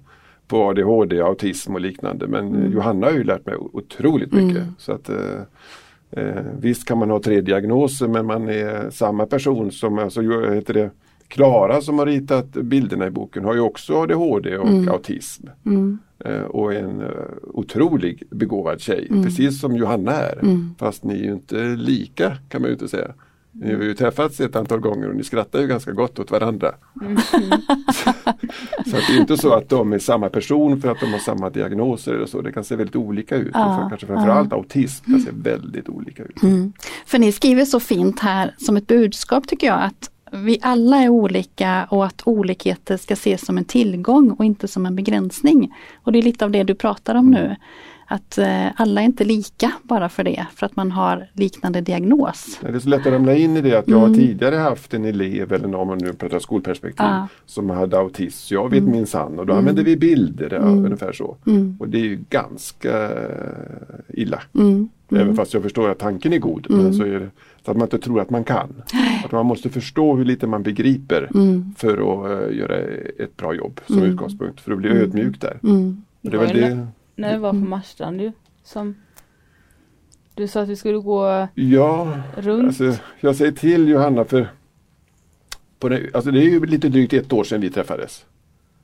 på 0.48 0.62
ADHD, 0.68 1.20
autism 1.20 1.74
och 1.74 1.80
liknande 1.80 2.26
men 2.26 2.72
Johanna 2.72 3.06
har 3.06 3.12
ju 3.12 3.24
lärt 3.24 3.46
mig 3.46 3.54
otroligt 3.72 4.32
mycket. 4.32 4.62
Mm. 4.62 4.74
Så 4.78 4.92
att, 4.92 5.08
eh, 5.08 6.22
visst 6.60 6.88
kan 6.88 6.98
man 6.98 7.10
ha 7.10 7.20
tre 7.22 7.40
diagnoser 7.40 8.08
men 8.08 8.26
man 8.26 8.48
är 8.48 8.90
samma 8.90 9.26
person 9.26 9.72
som, 9.72 9.98
alltså, 9.98 10.20
heter 10.54 10.74
det, 10.74 10.90
Klara 11.28 11.80
som 11.80 11.98
har 11.98 12.06
ritat 12.06 12.46
bilderna 12.52 13.06
i 13.06 13.10
boken 13.10 13.44
har 13.44 13.54
ju 13.54 13.60
också 13.60 14.02
ADHD 14.02 14.56
och 14.56 14.88
autism. 14.88 15.46
Mm. 15.66 15.98
Eh, 16.24 16.42
och 16.42 16.74
en 16.74 17.00
uh, 17.00 17.08
otrolig 17.42 18.22
begåvad 18.30 18.80
tjej, 18.80 19.06
Mm. 19.10 19.24
precis 19.24 19.60
som 19.60 19.76
Johanna 19.76 20.12
är. 20.12 20.38
Fast 20.78 21.04
ni 21.04 21.14
är 21.14 21.24
ju 21.24 21.32
inte 21.32 21.56
lika 21.64 22.36
kan 22.48 22.60
man 22.60 22.68
ju 22.68 22.72
inte 22.72 22.88
säga. 22.88 23.10
Ni 23.52 23.74
har 23.74 23.82
ju 23.82 23.94
träffats 23.94 24.40
ett 24.40 24.56
antal 24.56 24.80
gånger 24.80 25.08
och 25.08 25.16
ni 25.16 25.24
skrattar 25.24 25.60
ju 25.60 25.66
ganska 25.66 25.92
gott 25.92 26.18
åt 26.18 26.30
varandra. 26.30 26.74
så 28.86 28.96
att 28.96 29.06
det 29.08 29.16
är 29.16 29.20
inte 29.20 29.36
så 29.36 29.52
att 29.54 29.68
de 29.68 29.92
är 29.92 29.98
samma 29.98 30.28
person 30.28 30.80
för 30.80 30.90
att 30.90 31.00
de 31.00 31.06
har 31.06 31.18
samma 31.18 31.50
diagnoser 31.50 32.14
eller 32.14 32.26
så. 32.26 32.40
Det 32.40 32.52
kan 32.52 32.64
se 32.64 32.76
väldigt 32.76 32.96
olika 32.96 33.36
ut. 33.36 33.50
Ja, 33.54 33.82
och 33.84 33.88
kanske 33.88 34.06
framförallt 34.06 34.52
autism 34.52 35.04
kan 35.04 35.20
se 35.20 35.30
väldigt 35.32 35.88
olika 35.88 36.22
ut. 36.22 36.42
Mm. 36.42 36.72
För 37.06 37.18
ni 37.18 37.32
skriver 37.32 37.64
så 37.64 37.80
fint 37.80 38.20
här 38.20 38.54
som 38.58 38.76
ett 38.76 38.86
budskap 38.86 39.48
tycker 39.48 39.66
jag 39.66 39.82
att 39.82 40.10
vi 40.34 40.58
alla 40.62 40.96
är 40.96 41.08
olika 41.08 41.86
och 41.90 42.04
att 42.06 42.22
olikheter 42.24 42.96
ska 42.96 43.14
ses 43.14 43.46
som 43.46 43.58
en 43.58 43.64
tillgång 43.64 44.30
och 44.30 44.44
inte 44.44 44.68
som 44.68 44.86
en 44.86 44.96
begränsning. 44.96 45.74
Och 46.02 46.12
det 46.12 46.18
är 46.18 46.22
lite 46.22 46.44
av 46.44 46.50
det 46.50 46.62
du 46.62 46.74
pratar 46.74 47.14
om 47.14 47.30
nu. 47.30 47.56
Att 48.06 48.38
eh, 48.38 48.66
alla 48.76 49.00
är 49.00 49.04
inte 49.04 49.24
lika 49.24 49.72
bara 49.82 50.08
för 50.08 50.24
det, 50.24 50.46
för 50.54 50.66
att 50.66 50.76
man 50.76 50.90
har 50.92 51.26
liknande 51.32 51.80
diagnos. 51.80 52.58
Det 52.60 52.68
är 52.68 52.78
så 52.78 52.88
lätt 52.88 53.06
att 53.06 53.12
ramla 53.12 53.34
in 53.34 53.56
i 53.56 53.60
det 53.60 53.74
att 53.78 53.88
jag 53.88 53.98
Mm. 53.98 54.10
har 54.10 54.16
tidigare 54.18 54.56
haft 54.56 54.94
en 54.94 55.04
elev, 55.04 55.52
eller 55.52 55.68
någon 55.68 55.86
man 55.88 55.98
nu 55.98 56.12
pratar 56.12 56.38
skolperspektiv, 56.38 57.06
Ja. 57.06 57.28
som 57.46 57.70
hade 57.70 57.98
autism. 57.98 58.54
Jag 58.54 58.70
vet 58.70 58.82
minsann 58.84 59.38
och 59.38 59.46
då 59.46 59.52
använde 59.54 59.82
vi 59.82 59.96
bilder, 59.96 60.48
ja, 60.52 60.58
ungefär 60.58 61.12
så. 61.12 61.36
Mm. 61.46 61.76
Och 61.80 61.88
det 61.88 61.98
är 61.98 62.04
ju 62.04 62.18
ganska 62.30 63.02
eh, 63.12 63.98
illa. 64.08 64.42
Mm. 64.54 64.88
Även 65.10 65.36
fast 65.36 65.54
jag 65.54 65.62
förstår 65.62 65.90
att 65.90 65.98
tanken 65.98 66.32
är 66.32 66.38
god. 66.38 66.66
Men 66.70 66.94
så 66.94 67.02
är 67.02 67.20
det 67.20 67.30
så 67.64 67.70
att 67.70 67.76
man 67.76 67.86
inte 67.86 67.98
tror 67.98 68.20
att 68.20 68.30
man 68.30 68.44
kan. 68.44 68.82
Att 69.24 69.32
man 69.32 69.46
måste 69.46 69.70
förstå 69.70 70.16
hur 70.16 70.24
lite 70.24 70.46
man 70.46 70.62
begriper 70.62 71.30
Mm. 71.34 71.74
för 71.78 71.92
att 71.92 72.50
eh, 72.50 72.56
göra 72.58 72.76
ett 73.18 73.36
bra 73.36 73.54
jobb 73.54 73.80
som 73.86 74.02
utgångspunkt. 74.02 74.60
För 74.60 74.72
att 74.72 74.78
bli 74.78 74.88
ödmjuk 74.90 75.40
där. 75.40 75.58
Mm. 75.62 76.02
Och 76.22 76.30
det 76.30 76.36
är 76.36 76.40
väl 76.40 76.56
det. 76.60 76.86
När 77.16 77.32
vi 77.32 77.38
var 77.38 77.50
på 77.50 77.56
Marstrand 77.56 78.20
ju. 78.20 78.32
Som 78.62 78.94
du 80.34 80.48
sa 80.48 80.60
att 80.62 80.68
vi 80.68 80.76
skulle 80.76 80.98
gå 80.98 81.48
Ja, 81.54 82.18
runt. 82.36 82.64
alltså, 82.66 82.94
jag 83.20 83.36
säger 83.36 83.52
till 83.52 83.88
Johanna 83.88 84.24
för 84.24 84.48
på 85.78 85.88
det, 85.88 86.10
alltså 86.14 86.30
det 86.30 86.38
är 86.40 86.44
ju 86.50 86.66
lite 86.66 86.88
drygt 86.88 87.12
ett 87.12 87.32
år 87.32 87.44
sedan 87.44 87.60
vi 87.60 87.70
träffades. 87.70 88.24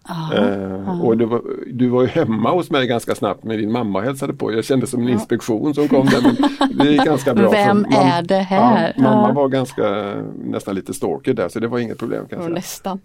Eh, 0.08 1.04
och 1.04 1.16
det 1.18 1.26
var, 1.26 1.42
du 1.72 1.88
var 1.88 2.02
ju 2.02 2.08
hemma 2.08 2.50
hos 2.50 2.70
mig 2.70 2.86
ganska 2.86 3.14
snabbt 3.14 3.44
med 3.44 3.58
din 3.58 3.72
mamma 3.72 4.00
hälsade 4.00 4.32
på. 4.34 4.52
Jag 4.52 4.64
kände 4.64 4.86
som 4.86 5.02
en 5.02 5.08
inspektion 5.08 5.74
som 5.74 5.88
kom 5.88 6.06
där. 6.06 6.22
Men 6.74 6.86
det 6.86 6.96
är 6.96 7.04
ganska 7.04 7.34
bra. 7.34 7.50
Vem 7.52 7.84
mam- 7.86 7.94
är 7.96 8.22
det 8.22 8.34
här? 8.34 8.92
Ja, 8.96 9.02
mamma 9.02 9.28
Ja. 9.28 9.34
var 9.34 9.48
ganska 9.48 10.14
nästan 10.44 10.74
lite 10.74 10.94
stalker 10.94 11.34
där 11.34 11.48
så 11.48 11.60
det 11.60 11.68
var 11.68 11.78
inget 11.78 11.98
problem. 11.98 12.26
Kan 12.28 12.42
jag 12.42 12.52
nästan. 12.52 12.98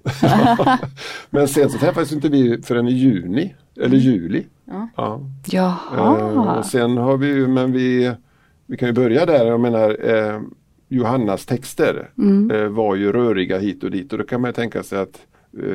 Men 1.30 1.48
sen 1.48 1.70
så 1.70 1.78
träffades 1.78 2.12
inte 2.14 2.30
vi 2.30 2.62
förrän 2.62 2.88
i 2.88 2.92
juni 2.94 3.56
eller 3.82 3.98
juli. 3.98 4.44
Ja. 4.66 4.90
Ja. 4.98 5.22
Jaha. 5.46 6.20
Eh, 6.20 6.58
och 6.58 6.66
sen 6.66 6.98
har 6.98 7.18
vi 7.18 7.28
ju, 7.28 7.48
men 7.48 7.72
vi, 7.72 8.12
vi 8.66 8.78
kan 8.78 8.88
ju 8.90 8.94
börja 8.94 9.25
där, 9.25 9.46
jag 9.46 9.60
menar 9.60 9.98
eh, 10.16 10.42
Johannas 10.90 11.46
texter 11.46 12.10
Mm. 12.18 12.52
eh, 12.52 12.68
var 12.70 12.96
ju 12.96 13.12
röriga 13.12 13.58
hit 13.60 13.84
och 13.84 13.92
dit 13.92 14.12
och 14.12 14.18
då 14.20 14.24
kan 14.25 14.42
man 14.42 14.50
ju 14.50 14.54
tänka 14.54 14.84
sig 14.84 15.00
att 15.00 15.22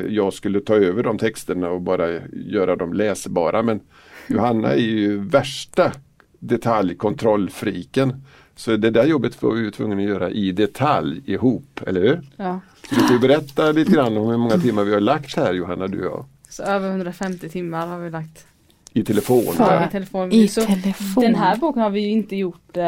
jag 0.09 0.33
skulle 0.33 0.61
ta 0.61 0.75
över 0.75 1.03
de 1.03 1.17
texterna 1.17 1.69
och 1.69 1.81
bara 1.81 2.09
göra 2.33 2.75
dem 2.75 2.93
läsbara 2.93 3.63
men 3.63 3.79
Johanna 4.27 4.71
är 4.71 4.77
ju 4.77 5.17
värsta 5.17 5.91
detaljkontrollfriken. 6.39 8.23
Så 8.55 8.75
det 8.75 8.89
där 8.89 9.05
jobbet 9.05 9.43
var 9.43 9.53
vi 9.53 9.71
tvungna 9.71 9.95
att 9.95 10.09
göra 10.09 10.29
i 10.29 10.51
detalj 10.51 11.21
ihop, 11.25 11.81
eller 11.87 12.01
hur? 12.01 12.21
Ja. 12.35 12.59
Så 12.89 13.13
du 13.13 13.19
berätta 13.19 13.71
lite 13.71 13.91
grann 13.91 14.17
om 14.17 14.27
hur 14.27 14.37
många 14.37 14.57
timmar 14.57 14.83
vi 14.83 14.93
har 14.93 14.99
lagt 14.99 15.35
här 15.35 15.53
Johanna, 15.53 15.87
du 15.87 15.99
och 15.99 16.05
jag. 16.05 16.25
Så 16.49 16.63
över 16.63 16.89
150 16.89 17.49
timmar 17.49 17.87
har 17.87 17.99
vi 17.99 18.09
lagt 18.09 18.45
I 18.93 19.03
telefon. 19.03 19.55
Där. 19.57 19.87
i 19.87 19.91
telefon. 19.91 20.31
I 20.31 20.47
så 20.47 20.61
telefon. 20.61 21.23
Den 21.23 21.35
här 21.35 21.55
boken 21.55 21.81
har 21.81 21.89
vi 21.89 22.01
ju 22.01 22.09
inte 22.09 22.35
gjort 22.35 22.77
eh, 22.77 22.83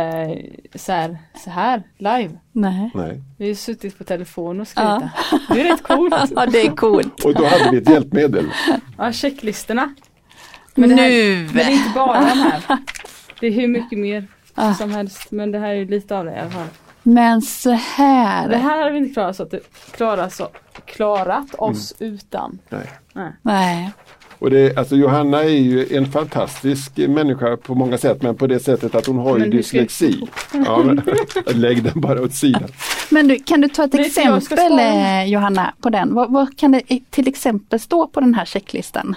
så, 0.75 0.91
här, 0.91 1.17
så 1.43 1.49
här 1.49 1.83
live. 1.97 2.29
Nej. 2.51 2.91
Nej. 2.93 3.21
Vi 3.37 3.45
har 3.45 3.49
ju 3.49 3.55
suttit 3.55 3.97
på 3.97 4.03
telefon 4.03 4.61
och 4.61 4.67
skrivit. 4.67 5.01
Det 5.49 5.61
är 5.61 5.63
rätt 5.71 5.83
coolt. 5.83 6.13
Ja, 6.35 6.45
det 6.45 6.61
är 6.61 6.75
coolt. 6.75 7.25
Och 7.25 7.33
då 7.33 7.45
hade 7.45 7.71
vi 7.71 7.77
ett 7.77 7.89
hjälpmedel. 7.89 8.45
Ja, 8.97 9.11
checklistorna. 9.11 9.95
Men 10.75 10.89
det, 10.89 10.95
här, 10.95 11.09
Nu! 11.09 11.35
men 11.45 11.55
det 11.55 11.61
är 11.63 11.71
inte 11.71 11.89
bara 11.95 12.19
de 12.19 12.25
här. 12.25 12.61
Det 13.39 13.47
är 13.47 13.51
hur 13.51 13.67
mycket 13.67 13.99
mer 13.99 14.27
Ah. 14.55 14.73
som 14.73 14.91
helst. 14.91 15.31
Men 15.31 15.51
det 15.51 15.59
här 15.59 15.67
är 15.69 15.73
ju 15.73 15.87
lite 15.87 16.17
av 16.17 16.25
det 16.25 16.31
i 16.31 16.39
alla 16.39 16.49
fall. 16.49 16.67
Men 17.03 17.41
så 17.41 17.71
här. 17.71 18.49
Det 18.49 18.57
här 18.57 18.77
hade 18.79 18.91
vi 18.91 18.97
inte 18.97 19.13
klarat, 19.13 19.35
så 19.35 19.43
att, 19.43 19.53
klarat, 19.91 20.33
så, 20.33 20.47
klarat 20.85 21.55
oss 21.55 21.93
utan. 21.99 22.59
Nej. 22.69 22.89
Nej. 23.13 23.31
Nej. 23.41 23.91
Och 24.43 24.49
det, 24.49 24.77
alltså 24.77 24.95
Johanna 24.95 25.43
är 25.43 25.49
ju 25.49 25.87
en 25.97 26.05
fantastisk 26.11 26.97
människa 26.97 27.57
på 27.57 27.75
många 27.75 27.97
sätt 27.97 28.21
men 28.21 28.35
på 28.35 28.47
det 28.47 28.59
sättet 28.59 28.95
att 28.95 29.05
hon 29.05 29.17
har 29.17 29.33
ju 29.33 29.39
Men 29.39 29.49
du 29.49 29.57
dyslexi. 29.57 30.27
Ja, 30.65 30.83
men, 30.83 31.01
lägg 31.61 31.83
den 31.83 32.01
bara 32.01 32.21
åt 32.21 32.33
sidan. 32.33 32.63
Men 33.09 33.27
du, 33.27 33.39
kan 33.39 33.61
du 33.61 33.67
ta 33.69 33.83
ett 33.83 33.91
du, 33.91 34.05
exempel 34.05 34.79
eh, 34.79 35.25
Johanna 35.25 35.73
på 35.81 35.89
den? 35.89 36.13
Vad, 36.15 36.31
vad 36.31 36.57
kan 36.57 36.71
det 36.71 36.81
i- 36.93 37.03
till 37.09 37.27
exempel 37.27 37.79
stå 37.79 38.07
på 38.07 38.19
den 38.19 38.33
här 38.33 38.45
checklistan? 38.45 39.15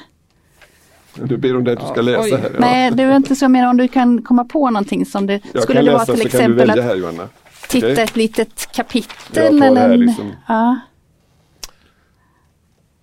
Du 1.14 1.36
ber 1.36 1.56
om 1.56 1.64
det 1.64 1.72
att 1.72 1.80
du 1.80 1.86
ska 1.86 1.96
Ja, 1.96 2.02
läsa 2.02 2.20
oj. 2.22 2.30
här. 2.30 2.50
Ja. 2.54 2.60
Nej, 2.60 2.90
det 2.90 3.02
är 3.02 3.16
inte 3.16 3.36
så 3.36 3.44
jag 3.44 3.50
menar 3.50 3.68
om 3.70 3.76
du 3.76 3.88
kan 3.88 4.22
komma 4.22 4.44
på 4.44 4.70
någonting 4.70 5.06
som 5.06 5.26
det 5.26 5.40
jag 5.52 5.62
skulle 5.62 5.76
kan 5.78 5.84
det 5.86 5.92
läsa 5.92 6.04
vara 6.12 6.16
till 6.18 6.30
så 6.30 6.38
kan 6.38 6.38
du 6.38 6.44
exempel 6.44 6.68
välja 6.68 6.82
att 6.84 6.88
här 6.90 6.96
Johanna. 6.96 7.28
titta 7.68 7.86
Okej? 7.92 8.04
ett 8.04 8.16
litet 8.16 8.68
Jag 8.68 8.74
kapitel 8.76 9.60
här 9.62 9.68
eller 9.70 9.90
en- 9.94 10.00
liksom. 10.00 10.32
ja. 10.48 10.76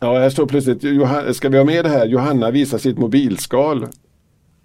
Ja, 0.03 0.19
här 0.19 0.29
står 0.29 0.45
plötsligt, 0.45 0.83
Johanna, 0.83 1.33
ska 1.33 1.49
vi 1.49 1.57
ha 1.57 1.65
med 1.65 1.85
det 1.85 1.89
här? 1.89 2.05
Johanna 2.05 2.51
visar 2.51 2.77
sitt 2.77 2.97
mobilskal. 2.97 3.87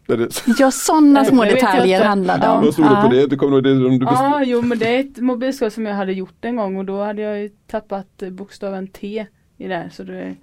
Där 0.06 0.28
ja, 0.58 0.70
sådana 0.70 1.24
små 1.24 1.44
detaljer 1.54 2.04
handlar 2.04 2.38
det 2.38 2.44
Ja. 2.44 2.52
om. 2.58 2.64
vad 2.64 2.72
stod 2.72 2.84
det 2.86 3.02
på 3.02 3.08
det? 3.08 3.26
Du 3.26 3.36
kommer 3.36 3.60
det? 3.60 3.72
om 3.86 3.98
Du 3.98 4.04
best... 4.04 4.12
Ja, 4.20 4.42
jo 4.44 4.62
men 4.62 4.78
det 4.78 4.96
är 4.96 5.00
ett 5.00 5.16
mobilskal 5.18 5.70
som 5.70 5.86
jag 5.86 5.94
hade 5.94 6.12
gjort 6.12 6.44
en 6.44 6.56
gång 6.56 6.76
och 6.76 6.84
då 6.84 7.02
hade 7.04 7.22
jag 7.22 7.38
ju 7.40 7.48
tappat 7.66 8.22
bokstaven 8.30 8.88
T 8.88 9.26
i 9.56 9.68
det. 9.68 9.90
Så 9.92 10.02
det, 10.02 10.34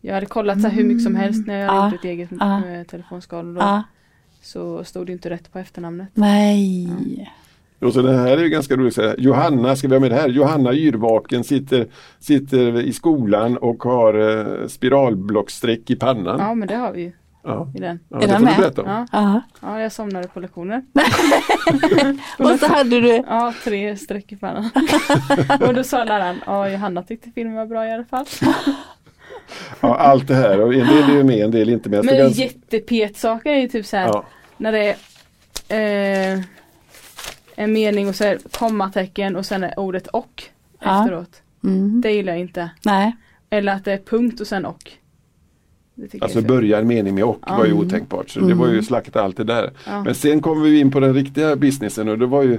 jag 0.00 0.14
hade 0.14 0.26
kollat 0.26 0.62
så 0.62 0.68
här 0.68 0.76
hur 0.76 0.84
mycket 0.84 1.02
som 1.02 1.16
helst 1.16 1.46
när 1.46 1.60
jag 1.60 1.68
hade 1.68 1.78
Ja. 1.80 1.86
gjort 1.90 1.94
ett 2.00 2.04
eget 2.04 2.28
Ja. 2.40 2.66
eh, 2.68 2.82
telefonskal. 2.84 3.48
Och 3.48 3.54
då, 3.54 3.60
Ja. 3.60 3.82
Så 4.42 4.84
stod 4.84 5.06
det 5.06 5.12
inte 5.12 5.30
rätt 5.30 5.52
på 5.52 5.58
efternamnet. 5.58 6.08
Nej. 6.14 7.32
Och 7.82 7.92
så 7.92 8.02
det 8.02 8.16
här 8.16 8.36
är 8.36 8.42
ju 8.42 8.48
ganska 8.48 8.76
roligt. 8.76 8.98
Johanna, 9.18 9.76
ska 9.76 9.88
vi 9.88 9.94
ha 9.94 10.00
med 10.00 10.10
det 10.10 10.16
här? 10.16 10.28
Johanna 10.28 10.72
yrvaken 10.74 11.44
sitter, 11.44 11.86
sitter 12.18 12.80
i 12.82 12.92
skolan 12.92 13.56
och 13.56 13.82
har 13.82 14.38
eh, 14.60 14.66
spiralblockstreck 14.66 15.90
i 15.90 15.96
pannan. 15.96 16.38
Ja 16.40 16.54
men 16.54 16.68
det 16.68 16.74
har 16.74 16.92
vi 16.92 17.00
ju 17.02 17.12
Ja. 17.44 17.72
i 17.74 17.78
den. 17.80 18.00
Ja, 18.08 18.16
Är 18.16 18.20
det 18.20 18.26
den 18.26 18.42
med? 18.44 18.72
Ja, 18.76 19.06
Ja. 19.12 19.42
ja 19.60 19.80
jag 19.80 19.92
somnade 19.92 20.28
på 20.28 20.40
lektioner. 20.40 20.82
Och 22.38 22.58
så 22.60 22.66
hade 22.66 23.00
du 23.00 23.08
Ja, 23.28 23.54
tre 23.64 23.96
streck 23.96 24.32
i 24.32 24.36
pannan. 24.36 24.70
och 25.66 25.74
då 25.74 25.84
sa 25.84 26.04
läraren, 26.04 26.36
ja 26.46 26.68
Johanna 26.68 27.02
tyckte 27.02 27.30
filmen 27.34 27.56
var 27.56 27.66
bra 27.66 27.86
i 27.86 27.92
alla 27.92 28.04
fall. 28.04 28.24
Ja, 29.80 29.96
allt 29.96 30.28
det 30.28 30.34
här 30.34 30.60
och 30.60 30.74
en 30.74 30.86
del 30.86 31.10
är 31.10 31.14
ju 31.16 31.24
med, 31.24 31.44
en 31.44 31.50
del 31.50 31.70
inte 31.70 31.88
med. 31.90 32.04
Men 32.04 32.16
ganska- 32.16 32.42
jättepetsaker 32.42 33.50
är 33.50 33.60
ju 33.60 33.68
typ 33.68 33.86
så 33.86 33.96
här 33.96 34.06
ja. 34.06 34.24
när 34.56 34.72
det 34.72 34.96
är 35.68 36.32
eh, 36.36 36.40
en 37.54 37.72
mening 37.72 38.08
och 38.08 38.14
så 38.14 38.24
är 38.24 38.38
kommatecken 38.58 39.36
och 39.36 39.46
sen 39.46 39.64
är 39.64 39.78
ordet 39.78 40.06
och 40.06 40.42
Ja. 40.80 41.00
efteråt. 41.02 41.42
mm. 41.64 42.00
Det 42.00 42.10
gillar 42.10 42.32
jag 42.32 42.40
inte. 42.40 42.70
Nej. 42.84 43.16
Eller 43.50 43.72
att 43.72 43.84
det 43.84 43.92
är 43.92 43.98
punkt 43.98 44.40
och 44.40 44.46
sen 44.46 44.64
och. 44.66 44.92
Alltså 46.20 46.40
börja 46.42 46.78
en 46.78 46.86
mening 46.86 47.14
med 47.14 47.24
och 47.24 47.38
var 47.48 47.64
ju 47.66 47.72
otänkbart. 47.72 48.30
Så 48.30 48.40
det 48.40 48.54
var 48.54 48.68
ju 48.68 48.82
slakta 48.82 49.22
allt 49.22 49.36
det 49.36 49.44
där. 49.44 49.70
Ja. 49.86 50.04
Men 50.04 50.14
sen 50.14 50.40
kom 50.40 50.62
vi 50.62 50.80
in 50.80 50.90
på 50.90 51.00
den 51.00 51.14
riktiga 51.14 51.56
businessen 51.56 52.08
och 52.08 52.18
det 52.18 52.26
var 52.26 52.42
ju 52.42 52.58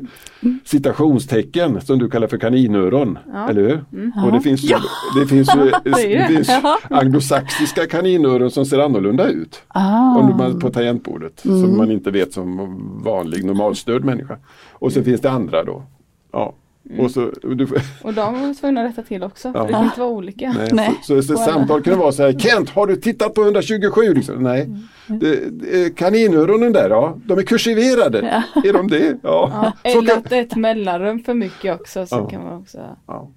citationstecken 0.63 1.82
som 1.82 2.00
du 2.00 2.10
kallar 2.10 2.28
för 2.28 2.38
kaninöron. 2.38 3.18
Ja. 3.34 3.50
Eller 3.50 3.62
hur? 3.62 3.84
Och 4.25 4.32
det 4.32 4.42
finns 4.42 4.63
Ja. 4.63 4.78
det 5.20 5.28
finns 5.28 5.50
det 5.84 6.28
finns 6.28 6.50
anglosaxiska 6.90 7.86
kaninöron 7.88 8.52
som 8.52 8.66
ser 8.66 8.80
annorlunda 8.80 9.28
ut. 9.28 9.62
Ah. 9.68 10.16
Om 10.18 10.38
man 10.38 10.60
på 10.60 10.70
tangentbordet 10.70 11.40
som 11.40 11.78
man 11.78 11.92
inte 11.92 12.12
vet 12.12 12.34
som 12.34 12.58
vanlig 13.04 13.46
normalstörd 13.46 14.04
människa. 14.04 14.38
Och 14.72 14.92
så 14.94 15.04
finns 15.04 15.22
det 15.22 15.32
andra 15.32 15.63
då. 15.63 15.84
Ja. 16.32 16.54
Och, 17.00 17.12
så, 17.12 17.32
du, 17.42 17.68
Och 18.04 18.13
de 18.13 18.42
var 18.42 18.54
tvungna 18.54 18.82
att 18.82 18.90
rätta 18.90 19.02
till 19.02 19.24
också. 19.24 19.48
Ja. 19.48 19.54
För 19.54 19.68
det 19.68 19.74
kan 19.74 19.86
inte 19.86 20.00
vara 20.00 20.10
olika. 20.10 20.54
nej, 20.58 20.70
Nej. 20.74 21.00
Så, 21.04 21.22
så, 21.22 21.38
så 21.38 21.38
samtal 21.38 21.82
kunde 21.82 22.00
vara 22.00 22.12
så 22.12 22.24
här, 22.24 22.40
Kent 22.40 22.70
har 22.70 22.88
du 22.88 22.96
tittat 22.96 23.34
på 23.34 23.42
127? 23.42 24.13
Liksom, 24.13 24.44
nej. 24.44 24.70
Det, 25.08 25.50
det, 25.50 25.96
kaninöronen 25.96 26.74
där, 26.74 26.90
ja, 26.90 27.18
de 27.25 27.38
är 27.40 27.44
kursiverade. 27.44 28.44
Är 28.63 28.74
de 28.74 28.88
det? 28.88 29.18
Ja. 29.24 29.74
Ja, 29.84 29.92
eller 29.92 30.08
kan- 30.10 30.18
att 30.18 30.30
det 30.30 30.38
är 30.38 30.42
ett 30.42 30.56
mellanrum 30.56 31.20
för 31.20 31.34
mycket 31.34 31.82
också. 31.82 32.06
Så 32.06 32.16
Ja. 32.16 32.30
kan 32.30 32.44
man 32.44 32.58
också 32.60 32.78
ja. 33.08 33.30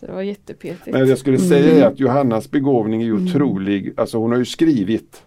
Så 0.00 0.06
det 0.06 0.12
var 0.12 0.22
jättepetigt. 0.22 0.86
Men 0.96 1.08
jag 1.08 1.18
skulle 1.18 1.38
säga 1.38 1.84
är 1.84 1.88
att 1.92 2.00
Johannas 2.00 2.50
begåvning 2.50 3.00
är 3.02 3.06
ju 3.06 3.12
otrolig. 3.12 3.92
Alltså 3.96 4.18
hon 4.18 4.30
har 4.30 4.38
ju 4.38 4.44
skrivit. 4.44 5.22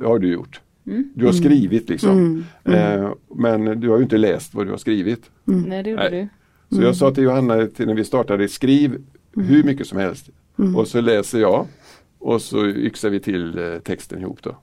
Det 0.00 0.06
har 0.06 0.18
du 0.18 0.32
gjort. 0.32 0.60
Mm. 0.86 1.12
Du 1.14 1.24
har 1.26 1.32
skrivit 1.32 1.88
liksom. 1.88 2.44
Mm. 2.64 3.02
Eh, 3.02 3.10
men 3.34 3.80
du 3.80 3.88
har 3.88 3.96
ju 3.96 4.02
inte 4.02 4.16
läst 4.16 4.54
vad 4.54 4.66
du 4.66 4.70
har 4.70 4.78
skrivit. 4.78 5.30
Nej 5.44 5.82
det 5.82 5.90
gjorde 5.90 6.10
Nej. 6.10 6.20
du. 6.20 6.28
Så 6.72 6.82
jag 6.82 6.96
sa 6.96 7.10
till 7.10 7.24
Johanna 7.24 7.66
till 7.66 7.86
när 7.86 7.94
vi 7.94 8.04
startade, 8.04 8.48
skriv 8.48 9.04
hur 9.36 9.64
mycket 9.64 9.86
som 9.86 9.98
helst. 9.98 10.30
Och 10.76 10.88
så 10.88 11.00
läser 11.00 11.40
jag 11.40 11.66
och 12.18 12.42
så 12.42 12.66
yxar 12.66 13.10
vi 13.10 13.20
till 13.20 13.58
eh, 13.58 13.78
texten 13.78 14.20
ihop 14.20 14.42
då. 14.42 14.56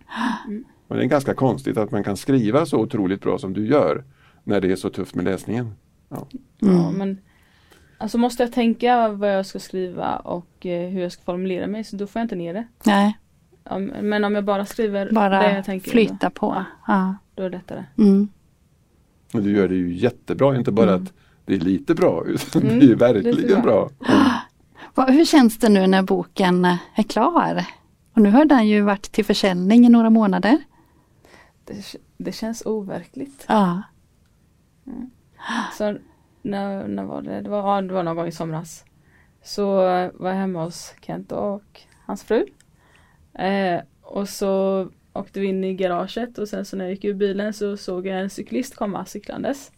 Och 0.87 0.95
det 0.95 1.03
är 1.03 1.07
ganska 1.07 1.33
konstigt 1.33 1.77
att 1.77 1.91
man 1.91 2.03
kan 2.03 2.17
skriva 2.17 2.65
så 2.65 2.77
otroligt 2.77 3.21
bra 3.21 3.37
som 3.37 3.53
du 3.53 3.67
gör 3.67 4.03
när 4.43 4.61
det 4.61 4.71
är 4.71 4.75
så 4.75 4.89
tufft 4.89 5.15
med 5.15 5.25
läsningen. 5.25 5.71
Ja. 6.09 6.27
Ja, 6.59 6.91
men 6.91 7.17
Alltså 7.97 8.17
måste 8.17 8.43
jag 8.43 8.53
tänka 8.53 9.09
vad 9.09 9.35
jag 9.35 9.45
ska 9.45 9.59
skriva 9.59 10.15
och 10.15 10.65
eh, 10.65 10.89
hur 10.89 11.01
jag 11.01 11.11
ska 11.11 11.23
formulera 11.23 11.67
mig 11.67 11.83
så 11.83 11.95
då 11.95 12.07
får 12.07 12.19
jag 12.19 12.25
inte 12.25 12.35
ner 12.35 12.53
det. 12.53 12.67
Nej, 12.85 13.17
Ja, 13.63 13.79
men 14.01 14.23
om 14.23 14.35
jag 14.35 14.43
bara 14.43 14.65
skriver 14.65 15.05
det 15.05 15.11
bara 15.13 15.53
jag 15.55 15.65
tänker 15.65 15.91
flyta 15.91 16.29
på. 16.29 16.65
Ja. 16.87 16.93
Ja. 16.93 17.15
Då 17.35 17.43
är 17.43 17.49
det 17.49 17.57
lättare. 17.57 17.83
Mm. 17.97 18.27
Du 19.31 19.51
gör 19.51 19.67
det 19.67 19.75
ju 19.75 19.93
jättebra, 19.93 20.55
inte 20.55 20.71
bara 20.71 20.93
att 20.93 21.13
det 21.49 21.55
är 21.55 21.59
lite 21.59 21.95
bra 21.95 22.23
utan 22.25 22.61
Mm, 22.63 22.79
det 22.79 22.85
är 22.85 22.87
det 22.87 22.93
är 22.93 23.13
verkligen 23.13 23.61
bra. 23.61 23.89
Vad- 24.95 25.09
Hur 25.09 25.25
känns 25.25 25.57
det 25.59 25.69
nu 25.69 25.87
när 25.87 26.03
boken 26.03 26.65
är 26.95 27.03
klar? 27.03 27.65
Och 28.13 28.21
nu 28.21 28.29
har 28.31 28.45
den 28.45 28.67
ju 28.67 28.81
varit 28.81 29.11
till 29.11 29.25
försäljning 29.25 29.85
i 29.85 29.89
några 29.89 30.09
månader. 30.09 30.57
Det, 31.65 31.95
det 32.17 32.31
känns 32.31 32.65
overkligt. 32.65 33.45
Ja. 33.47 33.81
Så 35.77 35.97
när, 36.41 36.87
när 36.87 37.03
var 37.03 37.21
det? 37.21 37.41
Det 37.41 37.49
var, 37.49 37.75
ja, 37.75 37.81
det 37.81 37.93
var 37.93 38.03
någon 38.03 38.15
gång 38.15 38.27
i 38.27 38.31
somras. 38.31 38.85
Så 39.43 39.87
eh, 39.87 40.11
var 40.13 40.29
jag 40.29 40.37
hemma 40.37 40.63
hos 40.63 40.93
Kent 41.01 41.31
och 41.31 41.81
hans 42.05 42.23
fru. 42.23 42.45
Eh, 43.33 43.81
och 44.01 44.29
så 44.29 44.87
åkte 45.13 45.39
vi 45.39 45.47
in 45.47 45.63
i 45.63 45.73
garaget 45.73 46.37
och 46.37 46.47
sen 46.47 46.65
så 46.65 46.77
när 46.77 46.85
jag 46.85 46.91
gick 46.93 47.03
ur 47.05 47.13
bilen 47.13 47.53
så 47.53 47.77
såg 47.77 48.07
jag 48.07 48.21
en 48.21 48.29
cyklist 48.29 48.75
komma 48.75 49.05
cyklandes. 49.05 49.71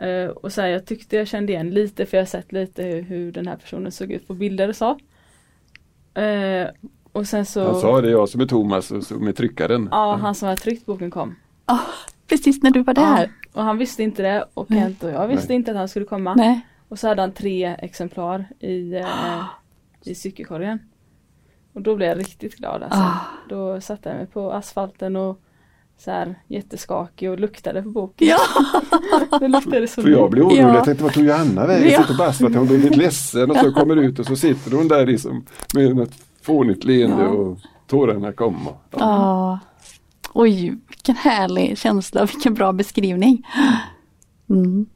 Eh, 0.00 0.28
och 0.28 0.52
så 0.52 0.60
här, 0.60 0.68
jag 0.68 0.86
tyckte 0.86 1.16
jag 1.16 1.28
kände 1.28 1.52
igen 1.52 1.70
lite 1.70 2.06
för 2.06 2.16
jag 2.16 2.22
har 2.22 2.26
sett 2.26 2.52
lite 2.52 2.82
hur, 2.82 3.02
hur 3.02 3.32
den 3.32 3.46
här 3.46 3.56
personen 3.56 3.92
såg 3.92 4.12
ut 4.12 4.28
på 4.28 4.34
bilder 4.34 4.68
och 4.68 4.76
så. 4.76 4.98
Eh, 6.20 6.68
och 7.12 7.26
sen 7.26 7.46
så 7.46 7.64
Han 7.64 7.80
sa 7.80 8.00
det, 8.00 8.10
jag 8.10 8.28
som 8.28 8.40
är 8.40 8.46
Thomas 8.46 8.90
och 8.90 9.02
så 9.02 9.14
med 9.14 9.36
tryckaren. 9.36 9.88
Ja, 9.90 10.16
han 10.16 10.34
som 10.34 10.48
hade 10.48 10.60
tryckt 10.60 10.86
boken 10.86 11.10
kom. 11.10 11.36
Ah, 11.64 11.78
precis 12.26 12.62
när 12.62 12.70
du 12.70 12.82
var 12.82 12.94
där. 12.94 13.22
Ja, 13.22 13.26
och 13.52 13.62
han 13.62 13.78
visste 13.78 14.02
inte 14.02 14.22
det 14.22 14.44
och 14.54 14.68
Kent 14.68 15.04
och 15.04 15.10
jag 15.10 15.28
visste 15.28 15.48
Nej. 15.48 15.56
inte 15.56 15.70
att 15.70 15.76
han 15.76 15.88
skulle 15.88 16.06
komma. 16.06 16.34
Nej. 16.34 16.66
Och 16.88 16.98
så 16.98 17.08
hade 17.08 17.22
han 17.22 17.32
tre 17.32 17.76
exemplar 17.78 18.44
i, 18.58 18.94
eh, 18.94 19.44
i 20.04 20.14
cykelkorgen. 20.14 20.78
Och 21.72 21.82
då 21.82 21.96
blev 21.96 22.08
jag 22.08 22.18
riktigt 22.18 22.56
glad 22.56 22.82
alltså. 22.82 23.00
Ah. 23.00 23.20
Då 23.48 23.80
satte 23.80 24.08
jag 24.08 24.16
mig 24.16 24.26
på 24.26 24.52
asfalten 24.52 25.16
och 25.16 25.40
så 26.00 26.10
här 26.10 26.34
jätteskakig 26.48 27.30
och 27.30 27.40
luktade 27.40 27.82
på 27.82 27.90
boken. 27.90 28.28
Ja. 28.28 28.38
det 29.40 29.48
luktade 29.48 29.88
så 29.88 30.02
För 30.02 30.08
jag 30.08 30.30
blev 30.30 30.44
orolig, 30.44 30.62
Ja. 30.62 30.74
jag 30.74 30.84
tänkte 30.84 31.04
vad 31.04 31.12
tog 31.12 31.24
Johanna 31.24 31.66
vägen? 31.66 31.88
Ja. 31.88 31.92
Jag 31.92 32.02
sitter 32.02 32.14
på 32.16 32.22
asfalten, 32.22 32.58
hon 32.58 32.66
blir 32.68 32.78
lite 32.78 32.96
ledsen 32.96 33.50
och 33.50 33.56
så 33.56 33.72
kommer 33.72 33.96
ut 33.96 34.18
och 34.18 34.26
så 34.26 34.36
sitter 34.36 34.76
hon 34.76 34.88
där 34.88 35.06
liksom 35.06 35.44
med 35.74 35.96
något 35.96 36.12
fånigt 36.42 36.84
leende 36.84 37.22
Ja. 37.22 37.28
och 37.28 37.58
tårarna 37.86 38.32
kommer. 38.32 38.72
Ja. 38.90 38.98
Ja. 38.98 39.58
Oj, 40.32 40.76
vilken 40.88 41.16
härlig 41.16 41.78
känsla, 41.78 42.24
vilken 42.24 42.54
bra 42.54 42.72
beskrivning. 42.72 43.46
Mm. 44.50 44.86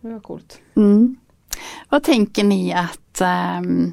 Det 0.00 0.08
var 0.08 0.20
coolt. 0.20 0.58
Mm. 0.74 1.16
Vad 1.88 2.02
tänker 2.02 2.44
ni 2.44 2.72
att 2.72 3.20
ehm, 3.20 3.92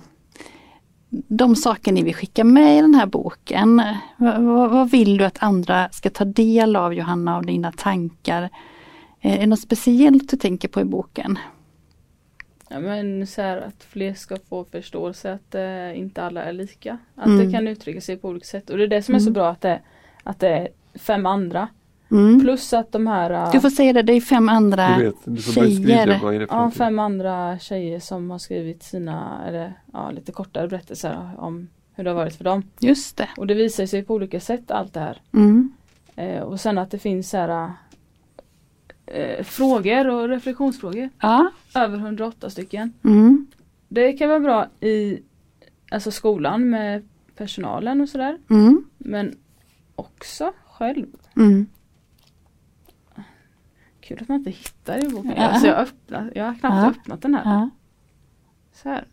de 1.28 1.56
saker 1.56 1.92
ni 1.92 2.04
vill 2.04 2.16
skicka 2.16 2.44
med 2.44 2.78
i 2.78 2.82
den 2.82 2.96
här 2.96 3.06
boken, 3.06 3.82
vad, 4.18 4.42
vad, 4.72 4.92
vill 4.92 5.18
du 5.18 5.26
att 5.26 5.44
andra 5.44 5.90
ska 5.90 6.10
ta 6.10 6.26
del 6.26 6.76
av 6.76 6.94
Johanna, 6.94 7.38
av 7.38 7.46
dina 7.46 7.72
tankar? 7.72 8.50
Eh, 9.22 9.34
Är 9.34 9.40
det 9.40 9.46
något 9.48 9.60
speciellt 9.60 10.30
du 10.30 10.38
tänker 10.38 10.68
på 10.68 10.82
i 10.82 10.86
boken? 10.86 11.40
Ja, 12.70 12.80
men 12.80 13.28
så 13.28 13.42
här 13.42 13.58
att 13.58 13.84
fler 13.84 14.14
ska 14.14 14.38
få 14.50 14.66
förståelse 14.66 15.34
att 15.34 15.56
eh, 15.56 16.00
inte 16.00 16.24
alla 16.24 16.44
är 16.44 16.54
lika. 16.54 16.98
Att 17.16 17.26
Mm. 17.28 17.46
det 17.46 17.52
kan 17.52 17.68
uttrycka 17.68 18.02
sig 18.02 18.18
på 18.18 18.28
olika 18.30 18.46
sätt. 18.46 18.70
Och 18.70 18.78
det 18.78 18.84
är 18.84 18.88
det 18.88 19.02
som 19.04 19.16
är 19.16 19.20
så 19.20 19.32
bra 19.32 19.50
att 19.50 19.62
det, 19.62 19.82
att 20.24 20.40
det 20.40 20.50
är 20.50 20.68
fem 20.96 21.26
andra. 21.26 21.68
Mm. 22.12 22.42
Plus 22.42 22.74
att 22.74 22.92
de 22.92 23.08
här 23.08 23.32
eh, 23.32 23.52
Du 23.52 23.60
får 23.60 23.70
säga 23.70 23.94
det, 23.94 24.02
det 24.02 24.14
är 24.14 24.22
fem 24.22 24.50
andra 24.50 24.98
Du 24.98 25.04
vet, 25.04 25.44
tjejer. 25.54 26.48
Ja, 26.50 26.72
fem 26.72 27.00
andra 27.00 27.60
tjejer 27.60 28.00
som 28.00 28.32
har 28.32 28.40
skrivit 28.40 28.84
sina, 28.84 29.46
eller 29.48 29.74
ja, 29.94 30.12
lite 30.12 30.32
kortare 30.32 30.68
berättelser 30.68 31.30
om 31.38 31.68
hur 31.96 32.04
det 32.04 32.10
har 32.10 32.16
varit 32.16 32.36
för 32.36 32.44
dem. 32.44 32.64
Just 32.80 33.18
det. 33.18 33.30
Och 33.38 33.48
det 33.48 33.54
visar 33.54 33.86
sig 33.86 34.04
på 34.04 34.14
olika 34.14 34.40
sätt 34.40 34.72
allt 34.72 34.94
det 34.94 35.00
här. 35.00 35.22
Mm. 35.34 35.74
Eh, 36.16 36.42
och 36.42 36.60
sen 36.60 36.78
att 36.78 36.92
det 36.92 37.00
finns 37.00 37.34
här 37.34 37.72
eh, 39.06 39.44
frågor 39.44 40.08
och 40.08 40.30
reflektionsfrågor. 40.30 41.10
Ja. 41.20 41.52
Över 41.76 41.98
108 41.98 42.50
stycken. 42.50 42.94
Mm. 43.04 43.48
Det 43.88 44.14
kan 44.14 44.30
vara 44.30 44.40
bra 44.40 44.68
i 44.80 45.20
alltså 45.92 46.12
skolan 46.12 46.70
med 46.70 47.08
personalen 47.36 48.02
och 48.02 48.10
sådär. 48.10 48.38
Mm. 48.50 48.86
Men 48.98 49.36
också 49.96 50.54
själv. 50.66 51.06
Mm. 54.10 54.18
Kul 54.18 54.18
att 54.22 54.28
man 54.30 54.38
inte 54.38 54.50
hittar 54.50 55.06
i 55.06 55.10
boken. 55.10 55.34
Ja. 55.38 55.44
Alltså 55.48 55.68
jag, 55.68 55.78
öppnat, 55.78 56.24
jag 56.36 56.46
har 56.46 56.54
knappt 56.54 56.76
Ja. 56.76 56.90
öppnat 56.90 57.22
den 57.22 57.36
här. 57.36 57.44
Ja. 57.46 57.70
Så 58.74 58.90
här. 58.90 59.06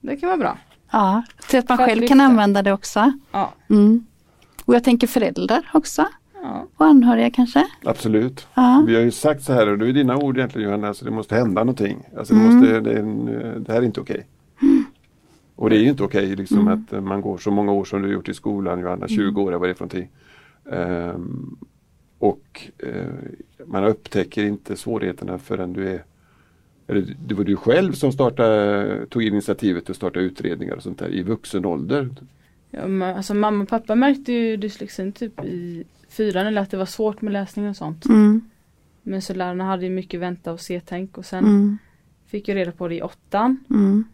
Det 0.00 0.16
kan 0.16 0.28
vara 0.28 0.38
bra. 0.38 0.58
ja, 0.90 1.22
så 1.50 1.58
att 1.58 1.68
man 1.68 1.76
För 1.78 1.84
att 1.84 1.90
själv 1.90 2.00
kan 2.06 2.18
lyfta. 2.18 2.24
använda 2.24 2.62
det 2.62 2.72
också. 2.72 3.12
Ja. 3.32 3.52
Mm. 3.70 4.06
Och 4.64 4.74
jag 4.74 4.84
tänker 4.84 5.06
föräldrar 5.06 5.70
också. 5.74 6.06
ja. 6.42 6.66
Och 6.76 6.86
anhöriga 6.86 7.30
kanske. 7.30 7.66
Absolut. 7.84 8.48
Ja. 8.54 8.84
Vi 8.86 8.94
har 8.94 9.02
ju 9.02 9.10
sagt 9.10 9.42
så 9.42 9.52
här 9.52 9.68
och 9.68 9.78
det 9.78 9.88
är 9.88 9.92
dina 9.92 10.16
ord 10.16 10.36
egentligen 10.38 10.68
Johanna, 10.68 10.88
alltså 10.88 11.04
det 11.04 11.10
måste 11.10 11.34
hända 11.34 11.60
någonting. 11.60 12.04
Alltså 12.18 12.34
det, 12.34 12.40
Mm. 12.40 12.56
måste, 12.56 12.80
det, 12.80 13.58
det 13.60 13.72
här 13.72 13.82
är 13.82 13.86
inte 13.86 14.00
okej. 14.00 14.26
Och 15.56 15.70
det 15.70 15.76
är 15.76 15.80
ju 15.80 15.88
inte 15.88 16.02
okej 16.02 16.36
liksom 16.36 16.58
Mm. 16.68 16.72
att 16.92 17.04
man 17.04 17.20
går 17.20 17.38
så 17.38 17.50
många 17.50 17.72
år 17.72 17.84
som 17.84 18.02
du 18.02 18.08
har 18.08 18.12
gjort 18.12 18.28
i 18.28 18.34
skolan 18.34 18.80
Johanna, 18.80 19.08
20 19.08 19.42
år 19.42 19.48
eller 19.48 19.58
vad 19.58 19.68
det 19.68 19.72
är 19.72 19.74
för 19.74 19.84
någonting. 19.84 20.10
Ehm, 20.72 21.56
och 22.24 22.70
eh, 22.78 23.06
man 23.66 23.84
upptäcker 23.84 24.44
inte 24.44 24.76
svårigheterna 24.76 25.38
förrän 25.38 25.72
du 25.72 25.88
är 25.88 26.04
eller 26.86 27.16
det 27.26 27.34
var 27.34 27.44
du 27.44 27.56
själv 27.56 27.92
som 27.92 28.12
startade, 28.12 29.06
tog 29.06 29.22
initiativet 29.22 29.90
att 29.90 29.96
starta 29.96 30.20
utredningar 30.20 30.76
och 30.76 30.82
sånt 30.82 30.98
där 30.98 31.08
i 31.08 31.22
vuxen 31.22 31.64
ålder. 31.64 32.08
Ja, 32.70 32.86
men, 32.86 33.16
alltså 33.16 33.34
mamma 33.34 33.62
och 33.62 33.68
pappa 33.68 33.94
märkte 33.94 34.32
ju 34.32 34.56
dyslexin 34.56 35.12
typ 35.12 35.44
i 35.44 35.84
fyran 36.08 36.46
eller 36.46 36.62
att 36.62 36.70
det 36.70 36.76
var 36.76 36.86
svårt 36.86 37.22
med 37.22 37.32
läsning 37.32 37.68
och 37.68 37.76
sånt. 37.76 38.06
Mm. 38.06 38.40
Men 39.02 39.22
så 39.22 39.34
lärarna 39.34 39.64
hade 39.64 39.84
ju 39.84 39.90
mycket 39.90 40.20
vänta 40.20 40.52
och 40.52 40.60
se 40.60 40.80
tänk 40.80 41.18
och 41.18 41.24
sen 41.26 41.44
Mm. 41.44 41.78
fick 42.26 42.48
jag 42.48 42.56
reda 42.56 42.72
på 42.72 42.88
det 42.88 42.94
i 42.94 43.02
åttan. 43.02 43.64
Mm. 43.70 44.04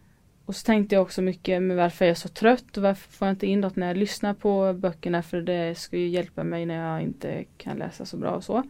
Och 0.50 0.56
så 0.56 0.66
tänkte 0.66 0.94
jag 0.94 1.02
också 1.02 1.22
mycket 1.22 1.62
med 1.62 1.76
varför 1.76 2.04
jag 2.04 2.10
är 2.10 2.14
så 2.14 2.28
trött 2.28 2.76
och 2.76 2.82
varför 2.82 3.12
får 3.12 3.28
jag 3.28 3.32
inte 3.32 3.46
in 3.46 3.60
något 3.60 3.76
när 3.76 3.86
jag 3.86 3.96
lyssnar 3.96 4.34
på 4.34 4.72
böckerna 4.72 5.22
för 5.22 5.40
det 5.40 5.78
ska 5.78 5.96
ju 5.96 6.08
hjälpa 6.08 6.44
mig 6.44 6.66
när 6.66 6.92
jag 6.92 7.02
inte 7.02 7.44
kan 7.56 7.76
läsa 7.76 8.04
så 8.04 8.16
bra 8.16 8.30
och 8.30 8.44
så. 8.44 8.62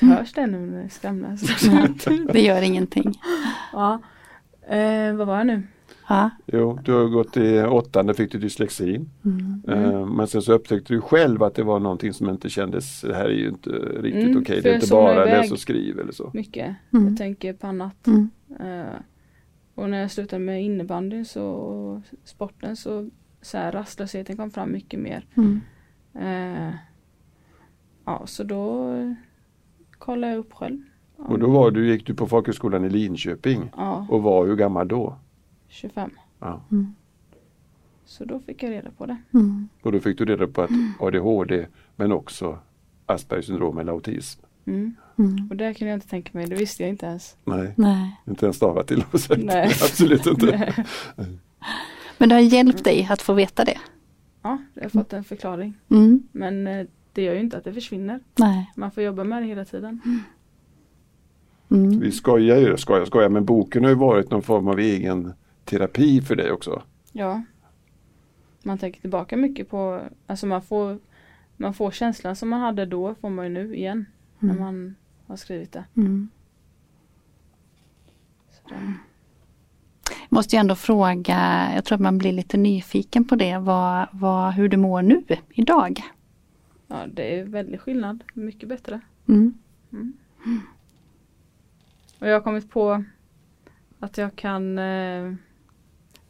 Hörs 0.00 0.32
det 0.32 0.46
nu 0.46 0.58
när 0.58 0.82
det 0.82 0.88
skramlar? 0.88 1.38
Det 2.32 2.40
gör 2.40 2.62
ingenting. 2.62 3.14
ja. 3.72 4.02
Eh, 4.68 5.14
vad 5.14 5.26
var 5.26 5.38
jag 5.38 5.46
nu? 5.46 5.62
Ja. 6.12 6.30
Jo, 6.46 6.78
du 6.84 6.92
har 6.92 7.04
gått 7.08 7.36
i 7.36 7.62
åttan, 7.62 8.14
fick 8.14 8.32
du 8.32 8.38
dyslexin. 8.38 9.10
Mm. 9.24 9.62
Eh, 9.68 10.06
Men 10.06 10.26
sen 10.26 10.42
så 10.42 10.52
upptäckte 10.52 10.94
du 10.94 11.00
själv 11.00 11.42
att 11.42 11.54
det 11.54 11.62
var 11.62 11.80
någonting 11.80 12.12
som 12.12 12.28
inte 12.28 12.48
kändes, 12.50 13.00
det 13.00 13.14
här 13.14 13.24
är 13.24 13.34
ju 13.34 13.48
inte 13.48 13.70
riktigt 13.70 14.24
Mm, 14.24 14.42
okej. 14.42 14.60
Det 14.62 14.70
är 14.70 14.74
inte 14.74 14.90
bara 14.90 15.24
läs 15.24 15.52
och 15.52 15.58
skriv 15.58 15.98
eller 15.98 16.12
så. 16.12 16.30
Mycket. 16.34 16.76
Mm. 16.92 17.08
Jag 17.08 17.16
tänker 17.16 17.52
på 17.52 17.66
annat. 17.66 18.06
Mm. 18.06 18.30
Eh, 18.60 18.94
och 19.74 19.90
när 19.90 20.00
jag 20.00 20.10
slutade 20.10 20.44
med 20.44 20.62
innebandyn 20.62 21.24
så, 21.24 21.44
och 21.44 22.00
sporten 22.24 22.76
så, 22.76 23.10
så 23.42 23.58
här, 23.58 23.72
rastlösheten 23.72 24.36
kom 24.36 24.50
fram 24.50 24.72
mycket 24.72 25.00
mer. 25.00 25.26
Mm. 25.36 25.60
Eh, 26.14 26.74
ja, 28.04 28.22
så 28.26 28.44
då 28.44 28.94
kollade 29.98 30.32
jag 30.32 30.38
upp 30.38 30.52
själv. 30.52 30.80
Och 31.16 31.38
då 31.38 31.50
var 31.50 31.70
du, 31.70 31.90
gick 31.90 32.06
du 32.06 32.14
på 32.14 32.26
folkhögskolan 32.26 32.84
i 32.84 32.88
Linköping 32.88 33.70
Ja, 33.76 34.06
och 34.10 34.22
var 34.22 34.46
hur 34.46 34.56
gammal 34.56 34.88
då? 34.88 35.16
25. 35.72 36.10
Ja. 36.38 36.60
Mm. 36.70 36.94
Så 38.04 38.24
då 38.24 38.40
fick 38.40 38.62
jag 38.62 38.70
reda 38.70 38.90
på 38.90 39.06
det. 39.06 39.16
Mm. 39.34 39.68
Och 39.82 39.92
då 39.92 40.00
fick 40.00 40.18
du 40.18 40.24
reda 40.24 40.46
på 40.46 40.62
att 40.62 40.70
ADHD 41.00 41.66
men 41.96 42.12
också 42.12 42.58
Aspergers 43.06 43.46
syndrom 43.46 43.78
eller 43.78 43.92
autism. 43.92 44.40
Mm. 44.64 44.94
Mm. 45.18 45.48
Och 45.50 45.56
det 45.56 45.74
kunde 45.74 45.90
jag 45.90 45.96
inte 45.96 46.08
tänka 46.08 46.30
mig, 46.32 46.46
det 46.46 46.54
visste 46.54 46.82
jag 46.82 46.90
inte 46.90 47.06
ens. 47.06 47.36
Nej, 47.44 47.74
Nej. 47.76 48.20
inte 48.26 48.46
ens 48.46 48.56
stava 48.56 48.82
till 48.82 49.04
och 49.10 49.20
sagt. 49.20 49.42
Nej. 49.44 49.66
Absolut 49.82 50.26
inte. 50.26 50.46
Nej. 50.46 50.86
Men 52.18 52.28
det 52.28 52.34
har 52.34 52.42
hjälpt 52.42 52.84
dig 52.84 53.08
att 53.10 53.22
få 53.22 53.32
veta 53.32 53.64
det? 53.64 53.78
Ja, 54.42 54.58
jag 54.74 54.82
har 54.82 54.90
fått 54.90 55.12
en 55.12 55.24
förklaring. 55.24 55.74
Mm. 55.88 56.22
Men 56.32 56.66
eh, 56.66 56.86
det 57.12 57.22
gör 57.22 57.34
ju 57.34 57.40
inte 57.40 57.56
att 57.56 57.64
det 57.64 57.72
försvinner. 57.72 58.20
Nej. 58.38 58.72
Man 58.76 58.90
får 58.90 59.02
jobba 59.02 59.24
med 59.24 59.42
det 59.42 59.46
hela 59.46 59.64
tiden. 59.64 60.00
Mm. 61.70 62.00
Vi 62.00 62.12
skojar 62.12 62.56
ju, 62.56 62.76
skojar, 62.76 63.04
skojar, 63.04 63.28
men 63.28 63.44
boken 63.44 63.82
har 63.82 63.90
ju 63.90 63.96
varit 63.96 64.30
någon 64.30 64.42
form 64.42 64.68
av 64.68 64.78
egen 64.78 65.32
terapi 65.64 66.20
för 66.22 66.36
dig 66.36 66.52
också. 66.52 66.82
Ja. 67.12 67.42
Man 68.62 68.78
tänker 68.78 69.00
tillbaka 69.00 69.36
mycket 69.36 69.70
på, 69.70 70.00
alltså 70.26 70.46
man 70.46 70.62
får 70.62 70.98
man 71.56 71.74
får 71.74 71.90
känslan 71.90 72.36
som 72.36 72.48
man 72.48 72.60
hade 72.60 72.86
då 72.86 73.14
får 73.14 73.30
man 73.30 73.44
ju 73.44 73.50
nu 73.52 73.76
igen. 73.76 74.06
När 74.38 74.50
Mm. 74.50 74.62
man 74.62 74.94
har 75.26 75.36
skrivit 75.36 75.72
det. 75.72 75.84
Mm. 75.96 76.28
Måste 80.28 80.56
ju 80.56 80.60
ändå 80.60 80.74
fråga, 80.74 81.70
jag 81.74 81.84
tror 81.84 81.96
att 81.96 82.02
man 82.02 82.18
blir 82.18 82.32
lite 82.32 82.56
nyfiken 82.56 83.24
på 83.24 83.36
det, 83.36 83.58
vad, 83.58 84.06
vad, 84.12 84.52
hur 84.54 84.68
du 84.68 84.76
mår 84.76 85.02
nu 85.02 85.22
idag? 85.50 86.02
ja, 86.86 87.06
det 87.12 87.38
är 87.40 87.44
väldigt 87.44 87.80
skillnad. 87.80 88.24
Mycket 88.34 88.68
bättre. 88.68 89.00
Mm. 89.28 89.54
Och 92.18 92.28
jag 92.28 92.32
har 92.34 92.40
kommit 92.40 92.70
på 92.70 93.04
att 94.00 94.18
jag 94.18 94.36
kan 94.36 94.78
eh, 94.78 95.32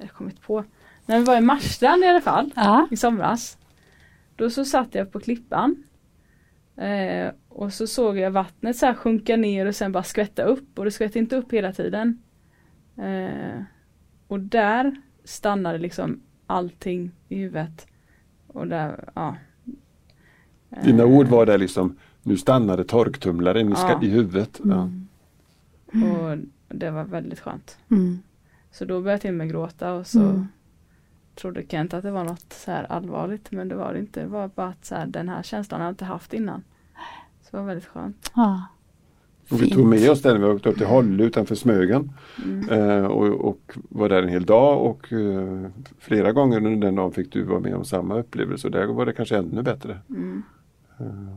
Jag 0.03 0.09
har 0.09 0.15
kommit 0.15 0.41
på 0.43 0.65
När 1.07 1.19
vi 1.19 1.25
var 1.25 1.37
i 1.37 1.41
Marstrand 1.41 2.05
i 2.05 2.07
alla 2.07 2.21
fall 2.21 2.51
Ja. 2.57 2.88
i 2.91 2.97
somras 2.97 3.59
Då 4.37 4.51
så 4.51 4.65
satt 4.65 4.95
jag 4.95 5.12
på 5.12 5.21
klippan 5.21 5.83
eh, 6.77 7.33
Och 7.49 7.73
så 7.73 7.87
såg 7.87 8.19
jag 8.19 8.31
vattnet 8.31 8.77
så 8.77 8.87
här 8.87 8.95
sjunka 8.95 9.37
ner 9.37 9.67
och 9.67 9.75
sen 9.77 9.93
bara 9.93 10.03
skvätta 10.03 10.43
upp 10.43 10.79
och 10.79 10.85
det 10.85 10.91
skvätte 10.91 11.19
inte 11.19 11.37
upp 11.37 11.53
hela 11.53 11.73
tiden 11.73 12.23
eh, 12.97 13.62
Och 14.29 14.41
där 14.41 14.97
stannade 15.25 15.79
liksom 15.79 16.21
allting 16.47 17.11
i 17.29 17.37
huvudet 17.37 17.87
Och 18.47 18.67
där, 18.67 19.09
ja 19.15 19.37
Eh, 20.77 20.85
Dina 20.85 21.05
ord 21.05 21.27
var 21.29 21.47
där 21.47 21.59
liksom, 21.59 21.97
nu 22.23 22.37
stannade 22.37 22.85
torktumlaren 22.85 23.71
Ja. 23.71 24.01
i 24.03 24.09
huvudet. 24.09 24.61
Ja. 24.65 24.91
Mm. 25.95 26.11
Och 26.11 26.38
det 26.69 26.91
var 26.91 27.05
väldigt 27.05 27.41
skönt 27.41 27.79
Mm. 27.91 28.19
Så 28.72 28.85
då 28.85 28.94
började 29.00 29.11
jag 29.12 29.20
till 29.20 29.32
med 29.32 29.50
gråta 29.50 29.92
och 29.92 30.06
så 30.06 30.20
Mm. 30.20 30.46
trodde 31.35 31.62
Kent 31.68 31.94
att 31.94 32.02
det 32.02 32.11
var 32.11 32.24
något 32.24 32.52
så 32.52 32.70
här 32.70 32.85
allvarligt 32.92 33.52
men 33.52 33.68
det 33.68 33.74
var 33.74 33.92
det 33.92 33.98
inte. 33.98 34.20
Det 34.20 34.26
var 34.26 34.48
bara 34.54 34.66
att 34.68 34.85
så 34.85 34.94
här, 34.94 35.06
den 35.06 35.28
här 35.28 35.42
känslan 35.42 35.80
har 35.80 35.87
jag 35.87 35.92
inte 35.92 36.04
haft 36.04 36.35
innan. 36.35 36.62
Så 37.42 37.48
det 37.50 37.56
var 37.56 37.64
väldigt 37.64 37.87
skönt. 37.88 38.32
Ja. 38.37 38.66
Och 39.50 39.62
vi 39.62 39.70
tog 39.70 39.87
med 39.87 40.11
oss 40.11 40.22
den, 40.22 40.40
vi 40.40 40.46
åkte 40.46 40.68
upp 40.68 40.76
till 40.78 40.87
Hålle 40.87 41.24
utanför 41.24 41.54
Smögen 41.54 42.12
Mm. 42.44 42.68
eh, 42.68 43.04
och, 43.04 43.26
och 43.48 43.72
var 43.88 44.08
där 44.08 44.22
en 44.22 44.28
hel 44.28 44.44
dag 44.46 44.82
och 44.87 45.12
eh, 45.12 45.66
flera 45.98 46.32
gånger 46.32 46.56
under 46.66 46.87
den 46.87 46.94
dagen 46.94 47.12
fick 47.12 47.32
du 47.32 47.42
vara 47.42 47.61
med 47.61 47.74
om 47.74 47.85
samma 47.85 48.18
upplevelse 48.18 48.66
och 48.66 48.70
där 48.70 48.87
var 48.87 49.06
det 49.06 49.12
kanske 49.12 49.37
ännu 49.37 49.62
bättre. 49.62 49.98
Mm. 50.11 50.42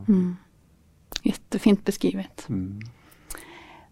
Mm. 0.08 0.36
Jättefint 1.22 1.84
beskrivet. 1.84 2.46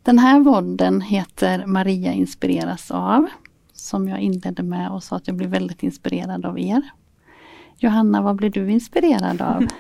Mm. 0.04 0.16
Den 0.16 0.18
här 0.18 0.44
podden 0.44 1.00
heter 1.00 1.66
Maria 1.66 2.12
inspireras 2.12 2.90
av. 2.90 3.26
Som 3.72 4.08
jag 4.08 4.20
inledde 4.20 4.62
med 4.62 4.90
och 4.90 5.02
sa 5.02 5.16
att 5.16 5.26
jag 5.26 5.36
blir 5.36 5.48
väldigt 5.48 5.82
inspirerad 5.82 6.46
av 6.46 6.58
er. 6.58 6.82
Johanna, 7.78 8.22
vad 8.22 8.36
blir 8.36 8.50
du 8.50 8.70
inspirerad 8.70 9.42
av? 9.42 9.66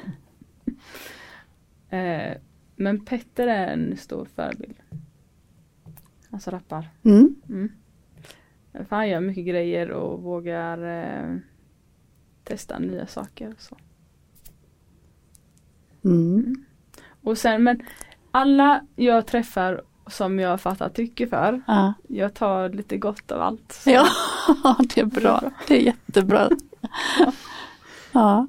Eh, 1.90 2.36
men 2.76 3.04
Petter 3.04 3.46
är 3.46 3.72
en 3.72 3.96
stor 3.96 4.28
förebild. 4.34 4.76
Alltså 6.30 6.50
rappar. 6.50 6.88
Mm. 7.04 7.34
Mm. 7.48 7.72
För 8.72 8.96
han 8.96 9.08
gör 9.08 9.20
mycket 9.20 9.46
grejer 9.46 9.90
och 9.90 10.22
vågar 10.22 10.78
eh, 10.78 11.36
testa 12.44 12.78
nya 12.78 13.06
saker. 13.06 13.52
Och, 13.52 13.60
så. 13.60 13.76
Mm. 16.04 16.64
och 17.22 17.38
sen 17.38 17.62
men 17.62 17.82
alla 18.30 18.86
jag 18.96 19.26
träffar 19.26 19.82
som 20.06 20.38
jag 20.38 20.60
fattar 20.60 20.88
tycker 20.88 21.26
för. 21.26 21.60
Ja. 21.66 21.94
Jag 22.08 22.34
tar 22.34 22.68
lite 22.68 22.96
gott 22.96 23.32
av 23.32 23.40
allt. 23.42 23.72
Så- 23.72 23.90
ja, 23.90 24.06
det 24.94 25.00
är 25.00 25.04
bra. 25.04 25.42
Det 25.68 25.74
är 25.76 25.80
jättebra. 25.80 26.50
Ja. 28.12 28.46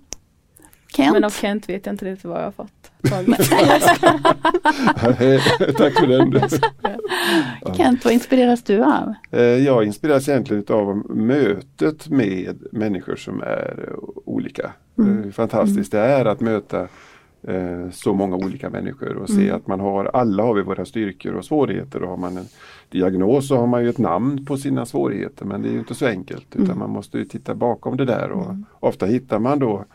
Kent? 0.96 1.13
Men 1.13 1.24
av 1.24 1.30
Kent 1.30 1.70
vet 1.70 1.86
jag 1.86 1.94
inte 1.94 2.06
riktigt 2.06 2.26
vad 2.26 2.39
jag 2.39 2.44
har 2.46 2.52
fått. 2.52 2.91
Tack 5.78 5.94
för 6.00 6.08
den. 6.08 6.41
Kent, 7.78 8.04
vad 8.06 8.13
inspireras 8.13 8.63
du 8.63 8.84
av? 8.84 9.13
Eh, 9.32 9.41
Jag 9.41 9.86
inspireras 9.86 10.30
egentligen 10.30 10.63
av 10.70 10.98
mötet 11.15 12.10
med 12.10 12.58
människor 12.72 13.15
som 13.15 13.41
är 13.41 13.89
olika. 14.26 14.72
Mm. 14.98 15.18
Eh, 15.18 15.24
Hur 15.24 15.32
fantastiskt 15.32 15.91
det 15.91 16.00
är 16.00 16.26
att 16.26 16.39
möta 16.39 16.88
eh, 17.48 17.90
så 17.92 18.14
många 18.14 18.36
olika 18.36 18.70
människor 18.70 19.16
och 19.18 19.30
se 19.30 19.44
Mm. 19.44 19.56
att 19.56 19.68
man 19.68 19.80
har, 19.80 20.06
alla 20.06 20.44
har 20.44 20.54
vi 20.54 20.62
våra 20.62 20.86
styrkor 20.86 21.34
och 21.34 21.46
svårigheter 21.46 22.04
och 22.04 22.10
har 22.10 22.18
man 22.18 22.38
en 22.38 22.46
diagnos 22.90 23.48
så 23.48 23.58
har 23.58 23.68
man 23.68 23.84
ju 23.84 23.90
ett 23.90 23.98
namn 23.98 24.46
på 24.46 24.58
sina 24.58 24.86
svårigheter 24.86 25.46
men 25.46 25.62
det 25.62 25.68
är 25.70 25.72
ju 25.74 25.80
inte 25.80 25.96
så 25.96 26.06
enkelt 26.06 26.48
utan 26.56 26.66
Mm. 26.66 26.80
man 26.80 26.90
måste 26.90 27.18
ju 27.18 27.26
titta 27.26 27.56
bakom 27.56 27.98
det 27.98 28.06
där 28.06 28.32
och 28.32 28.56
ofta 28.80 29.06
hittar 29.06 29.40
man 29.40 29.60
då 29.60 29.86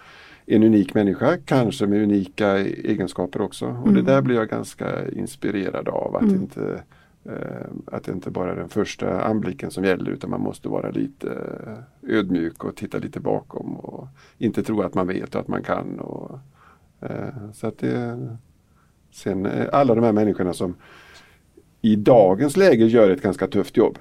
en 0.46 0.62
unik 0.62 0.94
människa, 0.94 1.36
kanske 1.44 1.86
med 1.86 2.02
unika 2.02 2.58
egenskaper 2.58 3.40
också. 3.42 3.66
Och 3.66 3.84
det 3.92 4.00
Mm. 4.00 4.04
där 4.04 4.22
blir 4.22 4.36
jag 4.36 4.48
ganska 4.48 5.08
inspirerad 5.10 5.88
av. 5.88 6.16
Att, 6.16 6.22
Mm. 6.22 6.34
inte, 6.34 6.82
eh, 7.24 7.66
att 7.86 8.04
det 8.04 8.12
inte 8.12 8.30
bara 8.30 8.52
är 8.52 8.56
den 8.56 8.68
första 8.68 9.20
anblicken 9.22 9.70
som 9.70 9.84
gäller 9.84 10.10
utan 10.10 10.30
man 10.30 10.40
måste 10.40 10.68
vara 10.68 10.90
lite 10.90 11.28
eh, 11.66 12.16
ödmjuk 12.18 12.64
och 12.64 12.76
titta 12.76 12.98
lite 12.98 13.20
bakom 13.20 13.76
och 13.76 14.08
inte 14.38 14.62
tro 14.62 14.82
att 14.82 14.94
man 14.94 15.06
vet 15.06 15.34
och 15.34 15.40
att 15.40 15.48
man 15.48 15.62
kan. 15.62 16.00
Och, 16.00 16.19
Eh, 17.00 17.50
så 17.52 17.66
att 17.66 17.78
det, 17.78 18.28
sen 19.10 19.46
eh, 19.46 19.66
alla 19.72 19.94
de 19.94 20.04
här 20.04 20.12
människorna 20.12 20.52
som 20.54 20.74
i 21.82 21.96
dagens 21.96 22.56
läge 22.56 22.84
gör 22.84 23.10
ett 23.10 23.22
ganska 23.22 23.46
tufft 23.46 23.76
jobb. 23.76 23.98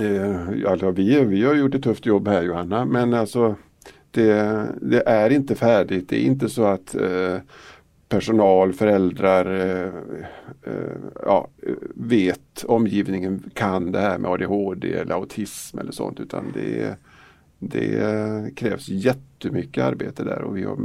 Eh, 0.00 0.70
alltså 0.70 0.90
vi, 0.90 1.24
vi 1.24 1.44
har 1.44 1.54
gjort 1.54 1.74
ett 1.74 1.82
tufft 1.82 2.06
jobb 2.06 2.28
här 2.28 2.42
Johanna 2.42 2.84
men 2.84 3.14
alltså 3.14 3.54
det, 4.10 4.68
det 4.80 5.02
är 5.06 5.30
inte 5.30 5.54
färdigt. 5.54 6.08
Det 6.08 6.16
är 6.16 6.26
inte 6.26 6.48
så 6.48 6.64
att 6.64 6.94
eh, 6.94 7.36
personal, 8.08 8.72
föräldrar 8.72 9.46
eh, 9.54 9.92
eh, 10.62 10.96
ja, 11.22 11.48
vet 11.94 12.64
omgivningen 12.64 13.50
kan 13.54 13.92
det 13.92 14.00
här 14.00 14.18
med 14.18 14.30
ADHD 14.30 14.92
eller 14.92 15.14
autism 15.14 15.78
eller 15.78 15.92
sånt 15.92 16.20
utan 16.20 16.44
det, 16.54 16.96
det 17.58 18.56
krävs 18.56 18.88
jättemycket 18.88 19.84
arbete 19.84 20.24
där 20.24 20.42
och 20.42 20.56
vi 20.56 20.64
har 20.64 20.78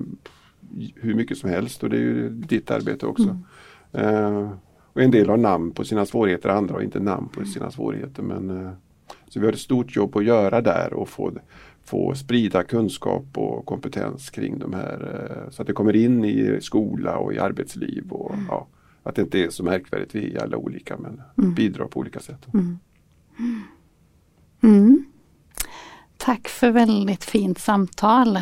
hur 0.95 1.13
mycket 1.13 1.37
som 1.37 1.49
helst 1.49 1.83
och 1.83 1.89
det 1.89 1.97
är 1.97 2.01
ju 2.01 2.29
ditt 2.29 2.71
arbete 2.71 3.05
också. 3.05 3.39
Eh, 3.91 4.51
och 4.93 5.01
en 5.01 5.11
del 5.11 5.29
har 5.29 5.37
namn 5.37 5.71
på 5.71 5.83
sina 5.83 6.05
svårigheter, 6.05 6.49
andra 6.49 6.73
har 6.73 6.81
inte 6.81 6.99
namn 6.99 7.29
på 7.29 7.45
sina 7.45 7.71
svårigheter. 7.71 8.23
Men, 8.23 8.49
eh, 8.49 8.71
så 9.27 9.39
vi 9.39 9.45
har 9.45 9.53
ett 9.53 9.59
stort 9.59 9.95
jobb 9.95 10.17
att 10.17 10.25
göra 10.25 10.61
där 10.61 10.93
och 10.93 11.09
få, 11.09 11.31
få 11.83 12.15
sprida 12.15 12.63
kunskap 12.63 13.25
och 13.33 13.65
kompetens 13.65 14.29
kring 14.29 14.59
de 14.59 14.73
här 14.73 15.29
eh, 15.29 15.51
så 15.51 15.61
att 15.61 15.67
det 15.67 15.73
kommer 15.73 15.95
in 15.95 16.25
i 16.25 16.57
skola 16.61 17.17
och 17.17 17.33
i 17.33 17.39
arbetsliv. 17.39 18.11
Och, 18.11 18.35
ja, 18.49 18.67
att 19.03 19.15
det 19.15 19.21
inte 19.21 19.39
är 19.39 19.49
så 19.49 19.63
märkvärdigt, 19.63 20.15
vi 20.15 20.35
är 20.35 20.43
alla 20.43 20.57
olika 20.57 20.97
men 20.97 21.21
Mm. 21.37 21.53
bidrar 21.53 21.85
på 21.85 21.99
olika 21.99 22.19
sätt. 22.19 22.47
Mm. 24.63 25.05
Tack 26.17 26.47
för 26.47 26.71
väldigt 26.71 27.23
fint 27.23 27.59
samtal 27.59 28.39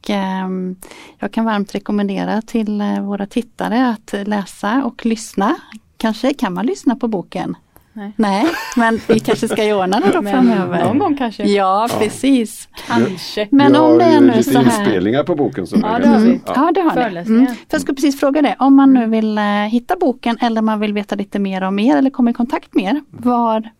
och 0.00 0.10
ehm, 0.10 0.76
jag 1.18 1.32
kan 1.32 1.44
varmt 1.44 1.74
rekommendera 1.74 2.42
till 2.42 2.80
eh, 2.80 3.00
våra 3.00 3.26
tittare 3.26 3.88
att 3.88 4.28
läsa 4.28 4.84
och 4.84 5.06
lyssna. 5.06 5.56
Kanske 5.96 6.34
kan 6.34 6.54
man 6.54 6.66
lyssna 6.66 6.96
på 6.96 7.08
boken? 7.08 7.56
Nej. 7.92 8.12
Nej, 8.16 8.46
men 8.76 9.00
vi 9.08 9.20
kanske 9.20 9.48
ska 9.48 9.74
ordna 9.76 10.00
det 10.00 10.10
då 10.12 10.22
Men 10.22 10.32
framöver. 10.32 10.84
någon 10.84 10.98
gång 10.98 11.16
kanske. 11.16 11.44
Ja, 11.44 11.88
precis. 11.98 12.68
Kanske. 12.86 13.48
Men 13.50 13.72
vi 13.72 13.78
om 13.78 13.98
det 13.98 14.04
är 14.04 14.20
nu 14.20 14.42
så 14.42 14.58
här. 14.58 14.64
inspelningar 14.64 15.24
på 15.24 15.34
boken. 15.34 15.66
Som 15.66 15.80
Ja, 15.80 15.98
det 15.98 16.08
har 16.08 16.18
vi. 16.18 16.40
Ja. 16.46 16.52
Ja, 16.56 16.72
det 16.74 16.80
har 16.80 17.10
ni. 17.10 17.20
Mm. 17.20 17.46
För 17.46 17.54
jag 17.70 17.80
skulle 17.80 17.94
precis 17.96 18.20
fråga 18.20 18.42
det, 18.42 18.56
om 18.58 18.76
man 18.76 18.92
nu 18.92 19.06
vill 19.06 19.38
eh, 19.38 19.44
hitta 19.44 19.96
boken 20.00 20.38
eller 20.40 20.62
man 20.62 20.80
vill 20.80 20.92
veta 20.92 21.14
lite 21.14 21.38
mer 21.38 21.62
om 21.62 21.78
er 21.78 21.96
eller 21.96 22.10
komma 22.10 22.30
i 22.30 22.34
kontakt 22.34 22.74
med 22.74 22.84
er, 22.84 23.02
var 23.10 23.70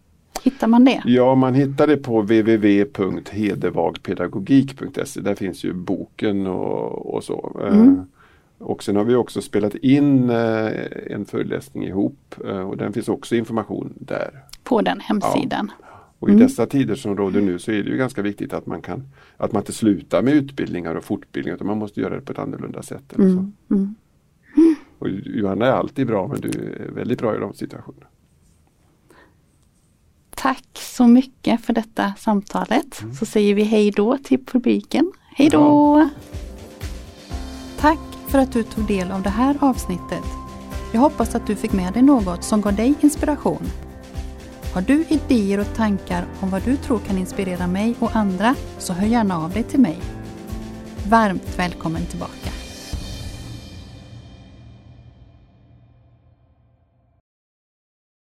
hittar 0.42 0.68
man 0.68 0.84
det? 0.84 1.02
Ja, 1.04 1.34
man 1.34 1.54
hittar 1.54 1.86
det 1.86 1.96
på 1.96 2.20
www.hedevagpedagogik.se. 2.22 5.20
Där 5.20 5.34
finns 5.34 5.64
ju 5.64 5.72
boken 5.72 6.46
och, 6.46 7.14
och 7.14 7.24
så. 7.24 7.60
Eh, 7.64 7.70
Mm. 7.80 8.00
Och 8.62 8.82
sen 8.82 8.96
har 8.96 9.04
vi 9.04 9.14
också 9.14 9.42
spelat 9.42 9.74
in 9.74 10.30
eh, 10.30 10.66
en 11.10 11.24
föreläsning 11.24 11.84
ihop 11.84 12.34
eh, 12.46 12.60
och 12.60 12.76
den 12.76 12.92
finns 12.92 13.08
också 13.08 13.36
information 13.36 13.92
där. 13.96 14.30
På 14.64 14.80
den 14.82 15.00
hemsidan. 15.00 15.72
Och 16.18 16.28
i 16.28 16.32
Mm. 16.32 16.42
dessa 16.42 16.66
tider 16.66 16.94
som 16.94 17.16
råder 17.16 17.40
nu 17.40 17.58
så 17.58 17.70
är 17.70 17.82
det 17.82 17.90
ju 17.90 17.96
ganska 17.96 18.22
viktigt 18.22 18.52
att 18.52 18.66
man 18.66 18.82
kan 18.82 19.02
att 19.36 19.52
man 19.52 19.62
inte 19.62 19.72
slutar 19.72 20.22
med 20.22 20.34
utbildningar 20.34 20.94
och 20.94 21.04
fortbildningar 21.04 21.56
utan 21.56 21.66
man 21.66 21.78
måste 21.78 22.00
göra 22.00 22.14
det 22.14 22.20
på 22.20 22.32
ett 22.32 22.38
annorlunda 22.38 22.82
sätt. 22.82 23.18
Mm. 23.18 23.52
Mm. 23.70 23.94
Och 24.98 25.08
Johanna 25.10 25.66
är 25.66 25.72
alltid 25.72 26.06
bra 26.06 26.28
men 26.28 26.40
du 26.40 26.48
är 26.48 26.90
väldigt 26.94 27.18
bra 27.18 27.36
i 27.36 27.38
de 27.38 27.54
situationerna. 27.54 28.06
Tack 30.40 30.66
så 30.74 31.06
mycket 31.06 31.60
för 31.60 31.72
detta 31.72 32.12
samtalet. 32.18 33.00
Mm. 33.02 33.14
Så 33.14 33.26
säger 33.26 33.54
vi 33.54 33.62
hej 33.62 33.90
då 33.90 34.18
till 34.18 34.44
publiken. 34.44 35.12
Hej 35.36 35.48
då! 35.48 35.58
Ja. 35.58 36.08
Tack 37.80 37.98
för 38.28 38.38
att 38.38 38.52
du 38.52 38.62
tog 38.62 38.86
del 38.86 39.10
av 39.10 39.22
det 39.22 39.30
här 39.30 39.56
avsnittet. 39.60 40.24
Jag 40.92 41.00
hoppas 41.00 41.34
att 41.34 41.46
du 41.46 41.56
fick 41.56 41.72
med 41.72 41.92
dig 41.92 42.02
något 42.02 42.44
som 42.44 42.60
gav 42.60 42.76
dig 42.76 42.94
inspiration. 43.00 43.62
Har 44.74 44.82
du 44.82 45.04
idéer 45.08 45.60
och 45.60 45.74
tankar 45.74 46.26
om 46.40 46.50
vad 46.50 46.62
du 46.62 46.76
tror 46.76 46.98
kan 46.98 47.18
inspirera 47.18 47.66
mig 47.66 47.94
och 47.98 48.16
andra 48.16 48.54
så 48.78 48.92
hör 48.92 49.06
gärna 49.06 49.38
av 49.44 49.50
dig 49.50 49.62
till 49.62 49.80
mig. 49.80 49.98
Varmt 51.08 51.58
välkommen 51.58 52.06
tillbaka! 52.06 52.59